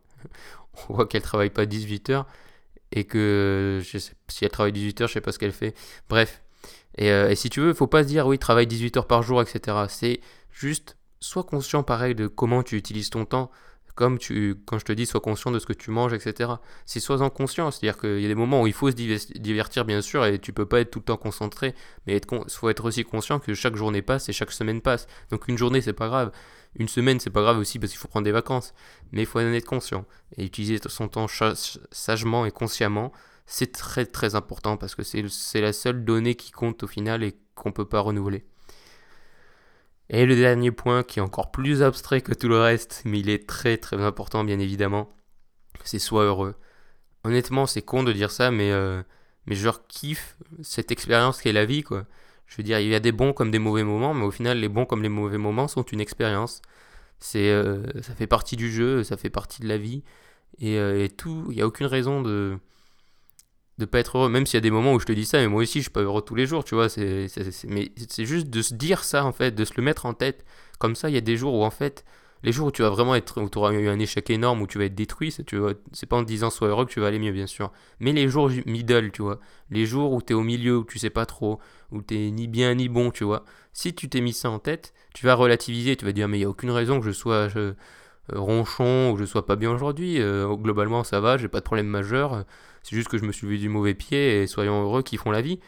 on 0.89 0.95
voit 0.95 1.05
qu'elle 1.07 1.21
travaille 1.21 1.49
pas 1.49 1.65
18 1.65 2.09
heures. 2.09 2.27
Et 2.93 3.05
que 3.05 3.81
si 3.83 4.45
elle 4.45 4.51
travaille 4.51 4.73
18 4.73 5.01
heures, 5.01 5.07
je 5.07 5.13
sais 5.13 5.21
pas 5.21 5.31
ce 5.31 5.39
qu'elle 5.39 5.53
fait. 5.53 5.73
Bref. 6.09 6.41
Et, 6.97 7.09
euh, 7.11 7.29
et 7.29 7.35
si 7.35 7.49
tu 7.49 7.61
veux, 7.61 7.73
faut 7.73 7.87
pas 7.87 8.03
se 8.03 8.07
dire 8.09 8.27
oui, 8.27 8.37
travaille 8.37 8.67
18 8.67 8.97
heures 8.97 9.07
par 9.07 9.23
jour, 9.23 9.41
etc. 9.41 9.77
C'est 9.87 10.19
juste, 10.51 10.97
sois 11.21 11.43
conscient 11.43 11.83
pareil 11.83 12.15
de 12.15 12.27
comment 12.27 12.63
tu 12.63 12.75
utilises 12.75 13.09
ton 13.09 13.23
temps. 13.25 13.49
Comme 13.95 14.17
tu, 14.17 14.55
quand 14.65 14.79
je 14.79 14.85
te 14.85 14.91
dis, 14.93 15.05
sois 15.05 15.19
conscient 15.21 15.51
de 15.51 15.59
ce 15.59 15.65
que 15.65 15.73
tu 15.73 15.91
manges, 15.91 16.13
etc. 16.13 16.51
C'est 16.85 16.99
sois-en 16.99 17.29
conscient. 17.29 17.71
C'est-à-dire 17.71 17.99
qu'il 17.99 18.19
y 18.21 18.25
a 18.25 18.27
des 18.27 18.35
moments 18.35 18.61
où 18.61 18.67
il 18.67 18.73
faut 18.73 18.89
se 18.89 18.95
div- 18.95 19.37
divertir, 19.39 19.85
bien 19.85 20.01
sûr, 20.01 20.25
et 20.25 20.39
tu 20.39 20.53
peux 20.53 20.65
pas 20.65 20.79
être 20.81 20.91
tout 20.91 20.99
le 20.99 21.05
temps 21.05 21.17
concentré. 21.17 21.75
Mais 22.07 22.17
il 22.17 22.49
faut 22.49 22.69
être 22.69 22.85
aussi 22.85 23.03
conscient 23.03 23.39
que 23.39 23.53
chaque 23.53 23.75
journée 23.75 24.01
passe 24.01 24.29
et 24.29 24.33
chaque 24.33 24.51
semaine 24.51 24.81
passe. 24.81 25.07
Donc 25.29 25.47
une 25.47 25.57
journée, 25.57 25.81
c'est 25.81 25.93
pas 25.93 26.07
grave. 26.07 26.31
Une 26.75 26.87
semaine, 26.87 27.19
c'est 27.19 27.29
pas 27.29 27.41
grave 27.41 27.57
aussi 27.57 27.79
parce 27.79 27.91
qu'il 27.91 27.99
faut 27.99 28.07
prendre 28.07 28.25
des 28.25 28.31
vacances. 28.31 28.73
Mais 29.11 29.21
il 29.21 29.25
faut 29.25 29.39
en 29.39 29.53
être 29.53 29.65
conscient. 29.65 30.05
Et 30.37 30.45
utiliser 30.45 30.79
son 30.85 31.07
temps 31.07 31.27
sagement 31.91 32.45
et 32.45 32.51
consciemment, 32.51 33.11
c'est 33.45 33.71
très 33.73 34.05
très 34.05 34.35
important 34.35 34.77
parce 34.77 34.95
que 34.95 35.03
c'est 35.03 35.27
c'est 35.29 35.61
la 35.61 35.73
seule 35.73 36.05
donnée 36.05 36.35
qui 36.35 36.51
compte 36.51 36.83
au 36.83 36.87
final 36.87 37.23
et 37.23 37.35
qu'on 37.55 37.71
peut 37.73 37.85
pas 37.87 37.99
renouveler. 37.99 38.45
Et 40.11 40.25
le 40.25 40.35
dernier 40.35 40.71
point 40.71 41.03
qui 41.03 41.19
est 41.19 41.21
encore 41.21 41.51
plus 41.51 41.81
abstrait 41.81 42.21
que 42.21 42.33
tout 42.33 42.49
le 42.49 42.59
reste, 42.59 43.01
mais 43.05 43.19
il 43.19 43.29
est 43.29 43.47
très 43.47 43.77
très 43.77 44.01
important 44.01 44.43
bien 44.43 44.59
évidemment, 44.59 45.09
c'est 45.85 45.99
sois 45.99 46.25
heureux. 46.25 46.55
Honnêtement, 47.23 47.65
c'est 47.65 47.81
con 47.81 48.03
de 48.03 48.11
dire 48.11 48.29
ça, 48.31 48.51
mais, 48.51 48.71
euh, 48.71 49.01
mais 49.45 49.55
je 49.55 49.69
kiffe 49.87 50.37
cette 50.63 50.91
expérience 50.91 51.41
qu'est 51.41 51.53
la 51.53 51.65
vie, 51.65 51.83
quoi. 51.83 52.05
Je 52.47 52.57
veux 52.57 52.63
dire, 52.63 52.79
il 52.79 52.89
y 52.89 52.95
a 52.95 52.99
des 52.99 53.13
bons 53.13 53.31
comme 53.33 53.51
des 53.51 53.59
mauvais 53.59 53.83
moments, 53.83 54.13
mais 54.13 54.25
au 54.25 54.31
final, 54.31 54.59
les 54.59 54.67
bons 54.69 54.85
comme 54.85 55.01
les 55.03 55.09
mauvais 55.09 55.37
moments 55.37 55.69
sont 55.69 55.83
une 55.83 56.01
expérience. 56.01 56.61
C'est, 57.19 57.49
euh, 57.51 57.85
ça 58.01 58.13
fait 58.15 58.27
partie 58.27 58.57
du 58.57 58.71
jeu, 58.71 59.03
ça 59.03 59.17
fait 59.17 59.29
partie 59.29 59.61
de 59.61 59.67
la 59.67 59.77
vie, 59.77 60.03
et, 60.59 60.77
euh, 60.79 61.03
et 61.03 61.09
tout, 61.09 61.45
il 61.49 61.55
n'y 61.55 61.61
a 61.61 61.67
aucune 61.67 61.87
raison 61.87 62.21
de 62.21 62.57
de 63.81 63.85
pas 63.85 63.99
être 63.99 64.17
heureux, 64.17 64.29
même 64.29 64.45
s'il 64.45 64.55
y 64.55 64.57
a 64.57 64.61
des 64.61 64.71
moments 64.71 64.93
où 64.93 64.99
je 64.99 65.05
te 65.05 65.11
dis 65.11 65.25
ça, 65.25 65.39
mais 65.39 65.47
moi 65.47 65.63
aussi 65.63 65.79
je 65.79 65.83
suis 65.83 65.91
pas 65.91 66.01
heureux 66.01 66.21
tous 66.21 66.35
les 66.35 66.45
jours, 66.45 66.63
tu 66.63 66.75
vois, 66.75 66.87
c'est, 66.87 67.27
mais 67.67 67.91
c'est 68.07 68.25
juste 68.25 68.49
de 68.49 68.61
se 68.61 68.73
dire 68.73 69.03
ça 69.03 69.25
en 69.25 69.33
fait, 69.33 69.51
de 69.51 69.65
se 69.65 69.73
le 69.75 69.83
mettre 69.83 70.05
en 70.05 70.13
tête, 70.13 70.45
comme 70.79 70.95
ça 70.95 71.09
il 71.09 71.15
y 71.15 71.17
a 71.17 71.21
des 71.21 71.35
jours 71.35 71.55
où 71.55 71.63
en 71.63 71.71
fait, 71.71 72.05
les 72.43 72.51
jours 72.51 72.67
où 72.67 72.71
tu 72.71 72.81
vas 72.81 72.89
vraiment 72.89 73.15
être, 73.15 73.41
où 73.41 73.49
tu 73.49 73.57
auras 73.57 73.73
eu 73.73 73.87
un 73.89 73.99
échec 73.99 74.29
énorme, 74.29 74.61
où 74.61 74.67
tu 74.67 74.77
vas 74.77 74.85
être 74.85 74.95
détruit, 74.95 75.31
c'est, 75.31 75.43
tu 75.43 75.59
c'est 75.91 76.05
pas 76.05 76.17
en 76.17 76.23
disant 76.23 76.49
sois 76.49 76.69
heureux 76.69 76.85
que 76.85 76.91
tu 76.91 76.99
vas 76.99 77.07
aller 77.07 77.19
mieux 77.19 77.31
bien 77.31 77.47
sûr, 77.47 77.71
mais 77.99 78.13
les 78.13 78.29
jours 78.29 78.49
middle, 78.65 79.11
tu 79.11 79.23
vois, 79.23 79.39
les 79.69 79.85
jours 79.85 80.13
où 80.13 80.21
tu 80.21 80.33
es 80.33 80.35
au 80.35 80.43
milieu, 80.43 80.77
où 80.77 80.85
tu 80.85 80.99
sais 80.99 81.09
pas 81.09 81.25
trop, 81.25 81.59
où 81.91 82.01
tu 82.01 82.15
ni 82.31 82.47
bien 82.47 82.75
ni 82.75 82.87
bon, 82.87 83.11
tu 83.11 83.23
vois, 83.23 83.43
si 83.73 83.93
tu 83.93 84.07
t'es 84.09 84.21
mis 84.21 84.33
ça 84.33 84.49
en 84.49 84.59
tête, 84.59 84.93
tu 85.13 85.25
vas 85.25 85.35
relativiser, 85.35 85.95
tu 85.95 86.05
vas 86.05 86.13
dire 86.13 86.27
mais 86.27 86.37
il 86.37 86.41
y 86.41 86.45
a 86.45 86.49
aucune 86.49 86.71
raison 86.71 86.99
que 86.99 87.05
je 87.05 87.11
sois... 87.11 87.49
ronchon 88.29 89.11
ou 89.11 89.17
je 89.17 89.25
sois 89.25 89.45
pas 89.45 89.55
bien 89.55 89.71
aujourd'hui. 89.71 90.21
Euh, 90.21 90.53
globalement, 90.55 91.03
ça 91.03 91.19
va, 91.19 91.37
j'ai 91.37 91.47
pas 91.47 91.59
de 91.59 91.65
problème 91.65 91.87
majeur. 91.87 92.45
C'est 92.83 92.95
juste 92.95 93.09
que 93.09 93.17
je 93.17 93.25
me 93.25 93.31
suis 93.31 93.47
vu 93.47 93.57
du 93.57 93.69
mauvais 93.69 93.93
pied 93.93 94.41
et 94.41 94.47
soyons 94.47 94.83
heureux 94.83 95.03
qu'ils 95.03 95.19
font 95.19 95.31
la 95.31 95.41
vie. 95.41 95.59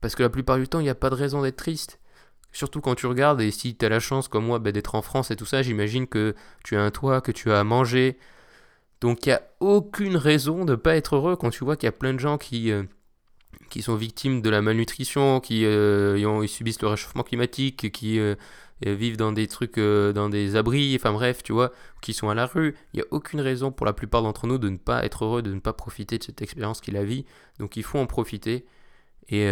Parce 0.00 0.14
que 0.14 0.22
la 0.22 0.28
plupart 0.28 0.58
du 0.58 0.68
temps, 0.68 0.80
il 0.80 0.84
n'y 0.84 0.90
a 0.90 0.94
pas 0.94 1.10
de 1.10 1.14
raison 1.14 1.42
d'être 1.42 1.56
triste. 1.56 1.98
Surtout 2.52 2.80
quand 2.80 2.94
tu 2.94 3.06
regardes 3.06 3.40
et 3.40 3.50
si 3.50 3.76
tu 3.76 3.84
as 3.84 3.88
la 3.88 4.00
chance, 4.00 4.28
comme 4.28 4.46
moi, 4.46 4.58
bah, 4.58 4.70
d'être 4.70 4.94
en 4.94 5.02
France 5.02 5.30
et 5.30 5.36
tout 5.36 5.46
ça, 5.46 5.62
j'imagine 5.62 6.06
que 6.06 6.34
tu 6.62 6.76
as 6.76 6.82
un 6.82 6.90
toit, 6.90 7.20
que 7.20 7.32
tu 7.32 7.50
as 7.50 7.58
à 7.58 7.64
manger. 7.64 8.18
Donc 9.00 9.26
il 9.26 9.30
n'y 9.30 9.32
a 9.34 9.42
aucune 9.60 10.16
raison 10.16 10.64
de 10.64 10.76
pas 10.76 10.96
être 10.96 11.16
heureux 11.16 11.36
quand 11.36 11.50
tu 11.50 11.64
vois 11.64 11.76
qu'il 11.76 11.86
y 11.86 11.88
a 11.88 11.92
plein 11.92 12.14
de 12.14 12.20
gens 12.20 12.38
qui, 12.38 12.70
euh, 12.70 12.84
qui 13.74 13.82
sont 13.82 13.96
victimes 13.96 14.40
de 14.40 14.50
la 14.50 14.62
malnutrition, 14.62 15.40
qui 15.40 15.64
euh, 15.64 16.24
ont- 16.28 16.44
ils 16.44 16.48
subissent 16.48 16.80
le 16.80 16.86
réchauffement 16.86 17.24
climatique, 17.24 17.90
qui 17.90 18.20
euh, 18.20 18.36
euh, 18.86 18.94
vivent 18.94 19.16
dans 19.16 19.32
des 19.32 19.48
trucs, 19.48 19.80
dans 19.80 20.28
des 20.28 20.54
abris, 20.54 20.94
enfin 20.94 21.12
bref, 21.12 21.42
tu 21.42 21.52
vois, 21.52 21.72
qui 22.00 22.12
sont 22.12 22.28
à 22.28 22.36
la 22.36 22.46
rue. 22.46 22.76
Il 22.92 22.98
n'y 22.98 23.02
a 23.02 23.06
aucune 23.10 23.40
raison 23.40 23.72
pour 23.72 23.84
la 23.84 23.92
plupart 23.92 24.22
d'entre 24.22 24.46
nous 24.46 24.58
de 24.58 24.68
ne 24.68 24.76
pas 24.76 25.04
être 25.04 25.24
heureux, 25.24 25.42
de 25.42 25.52
ne 25.52 25.58
pas 25.58 25.72
profiter 25.72 26.18
de 26.18 26.22
cette 26.22 26.40
expérience 26.40 26.80
qu'est 26.80 26.92
la 26.92 27.02
vie. 27.02 27.24
Donc 27.58 27.76
il 27.76 27.82
faut 27.82 27.98
en 27.98 28.06
profiter. 28.06 28.64
Et, 29.28 29.48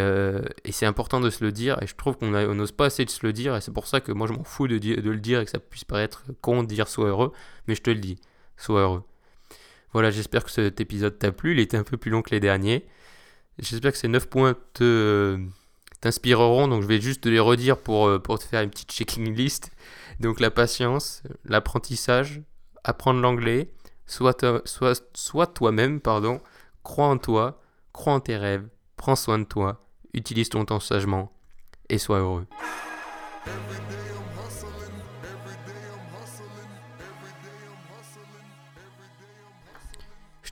c'est 0.70 0.86
important 0.86 1.18
de 1.18 1.28
se 1.28 1.42
le 1.44 1.50
dire. 1.50 1.82
Et 1.82 1.88
je 1.88 1.96
trouve 1.96 2.16
qu'on 2.16 2.28
n'ose 2.28 2.72
pas 2.72 2.84
assez 2.86 3.04
de 3.04 3.10
se 3.10 3.26
le 3.26 3.32
dire. 3.32 3.56
Et 3.56 3.60
c'est 3.60 3.72
pour 3.72 3.88
ça 3.88 4.00
que 4.00 4.12
moi 4.12 4.28
je 4.28 4.34
m'en 4.34 4.44
fous 4.44 4.68
de, 4.68 4.78
de 4.78 5.10
le 5.10 5.18
dire 5.18 5.40
et 5.40 5.44
que 5.46 5.50
ça 5.50 5.58
puisse 5.58 5.84
paraître 5.84 6.22
con 6.40 6.62
de 6.62 6.68
dire 6.68 6.86
sois 6.86 7.08
heureux. 7.08 7.32
Mais 7.66 7.74
je 7.74 7.82
te 7.82 7.90
le 7.90 7.98
dis, 7.98 8.20
sois 8.56 8.82
heureux. 8.82 9.02
Voilà, 9.92 10.12
j'espère 10.12 10.44
que 10.44 10.50
cet 10.52 10.80
épisode 10.80 11.18
t'a 11.18 11.32
plu. 11.32 11.54
Il 11.54 11.58
était 11.58 11.76
un 11.76 11.82
peu 11.82 11.96
plus 11.96 12.12
long 12.12 12.22
que 12.22 12.30
les 12.30 12.40
derniers. 12.40 12.86
J'espère 13.58 13.92
que 13.92 13.98
ces 13.98 14.08
9 14.08 14.28
points 14.28 14.54
te, 14.74 14.82
euh, 14.84 15.38
t'inspireront. 16.00 16.68
Donc 16.68 16.82
je 16.82 16.86
vais 16.86 17.00
juste 17.00 17.22
te 17.22 17.28
les 17.28 17.38
redire 17.40 17.76
pour, 17.78 18.06
euh, 18.08 18.18
pour 18.18 18.38
te 18.38 18.44
faire 18.44 18.62
une 18.62 18.70
petite 18.70 18.90
checking 18.92 19.34
list. 19.34 19.70
Donc 20.20 20.40
la 20.40 20.50
patience, 20.50 21.22
l'apprentissage, 21.44 22.40
apprendre 22.84 23.20
l'anglais, 23.20 23.70
sois, 24.06 24.34
toi- 24.34 24.62
sois, 24.64 24.94
sois 25.14 25.46
toi-même, 25.46 26.00
pardon, 26.00 26.40
crois 26.82 27.06
en 27.06 27.18
toi, 27.18 27.60
crois 27.92 28.14
en 28.14 28.20
tes 28.20 28.36
rêves, 28.36 28.66
prends 28.96 29.16
soin 29.16 29.38
de 29.38 29.44
toi, 29.44 29.84
utilise 30.14 30.48
ton 30.48 30.64
temps 30.64 30.80
sagement 30.80 31.32
et 31.88 31.98
sois 31.98 32.18
heureux. 32.18 32.46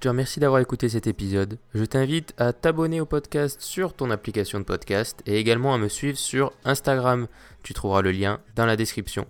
Te 0.01 0.09
remercie 0.09 0.41
d'avoir 0.41 0.63
écouté 0.63 0.89
cet 0.89 1.07
épisode. 1.07 1.59
Je 1.75 1.85
t'invite 1.85 2.33
à 2.39 2.55
t'abonner 2.55 3.03
au 3.03 3.07
podcast 3.07 3.61
sur 3.61 3.93
ton 3.93 4.11
application 4.11 4.59
de 4.59 4.65
podcast 4.65 5.23
et 5.27 5.39
également 5.39 5.75
à 5.75 5.79
me 5.79 5.89
suivre 5.89 6.17
sur 6.17 6.53
Instagram. 6.65 7.29
Tu 7.63 7.75
trouveras 7.75 8.01
le 8.01 8.11
lien 8.11 8.41
dans 8.57 8.65
la 8.65 8.77
description. 8.77 9.27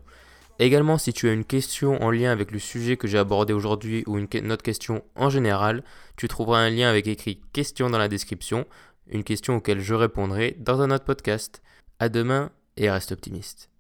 Également, 0.60 0.96
si 0.96 1.12
tu 1.12 1.28
as 1.28 1.32
une 1.32 1.44
question 1.44 2.00
en 2.00 2.12
lien 2.12 2.30
avec 2.30 2.52
le 2.52 2.60
sujet 2.60 2.96
que 2.96 3.08
j'ai 3.08 3.18
abordé 3.18 3.52
aujourd'hui 3.52 4.04
ou 4.06 4.16
une 4.16 4.52
autre 4.52 4.62
question 4.62 5.02
en 5.16 5.28
général, 5.28 5.82
tu 6.16 6.28
trouveras 6.28 6.60
un 6.60 6.70
lien 6.70 6.88
avec 6.88 7.08
écrit 7.08 7.40
question 7.52 7.90
dans 7.90 7.98
la 7.98 8.08
description, 8.08 8.64
une 9.08 9.24
question 9.24 9.56
auquel 9.56 9.80
je 9.80 9.94
répondrai 9.94 10.56
dans 10.60 10.82
un 10.82 10.92
autre 10.92 11.04
podcast. 11.04 11.62
À 11.98 12.08
demain 12.08 12.50
et 12.76 12.88
reste 12.88 13.10
optimiste. 13.10 13.70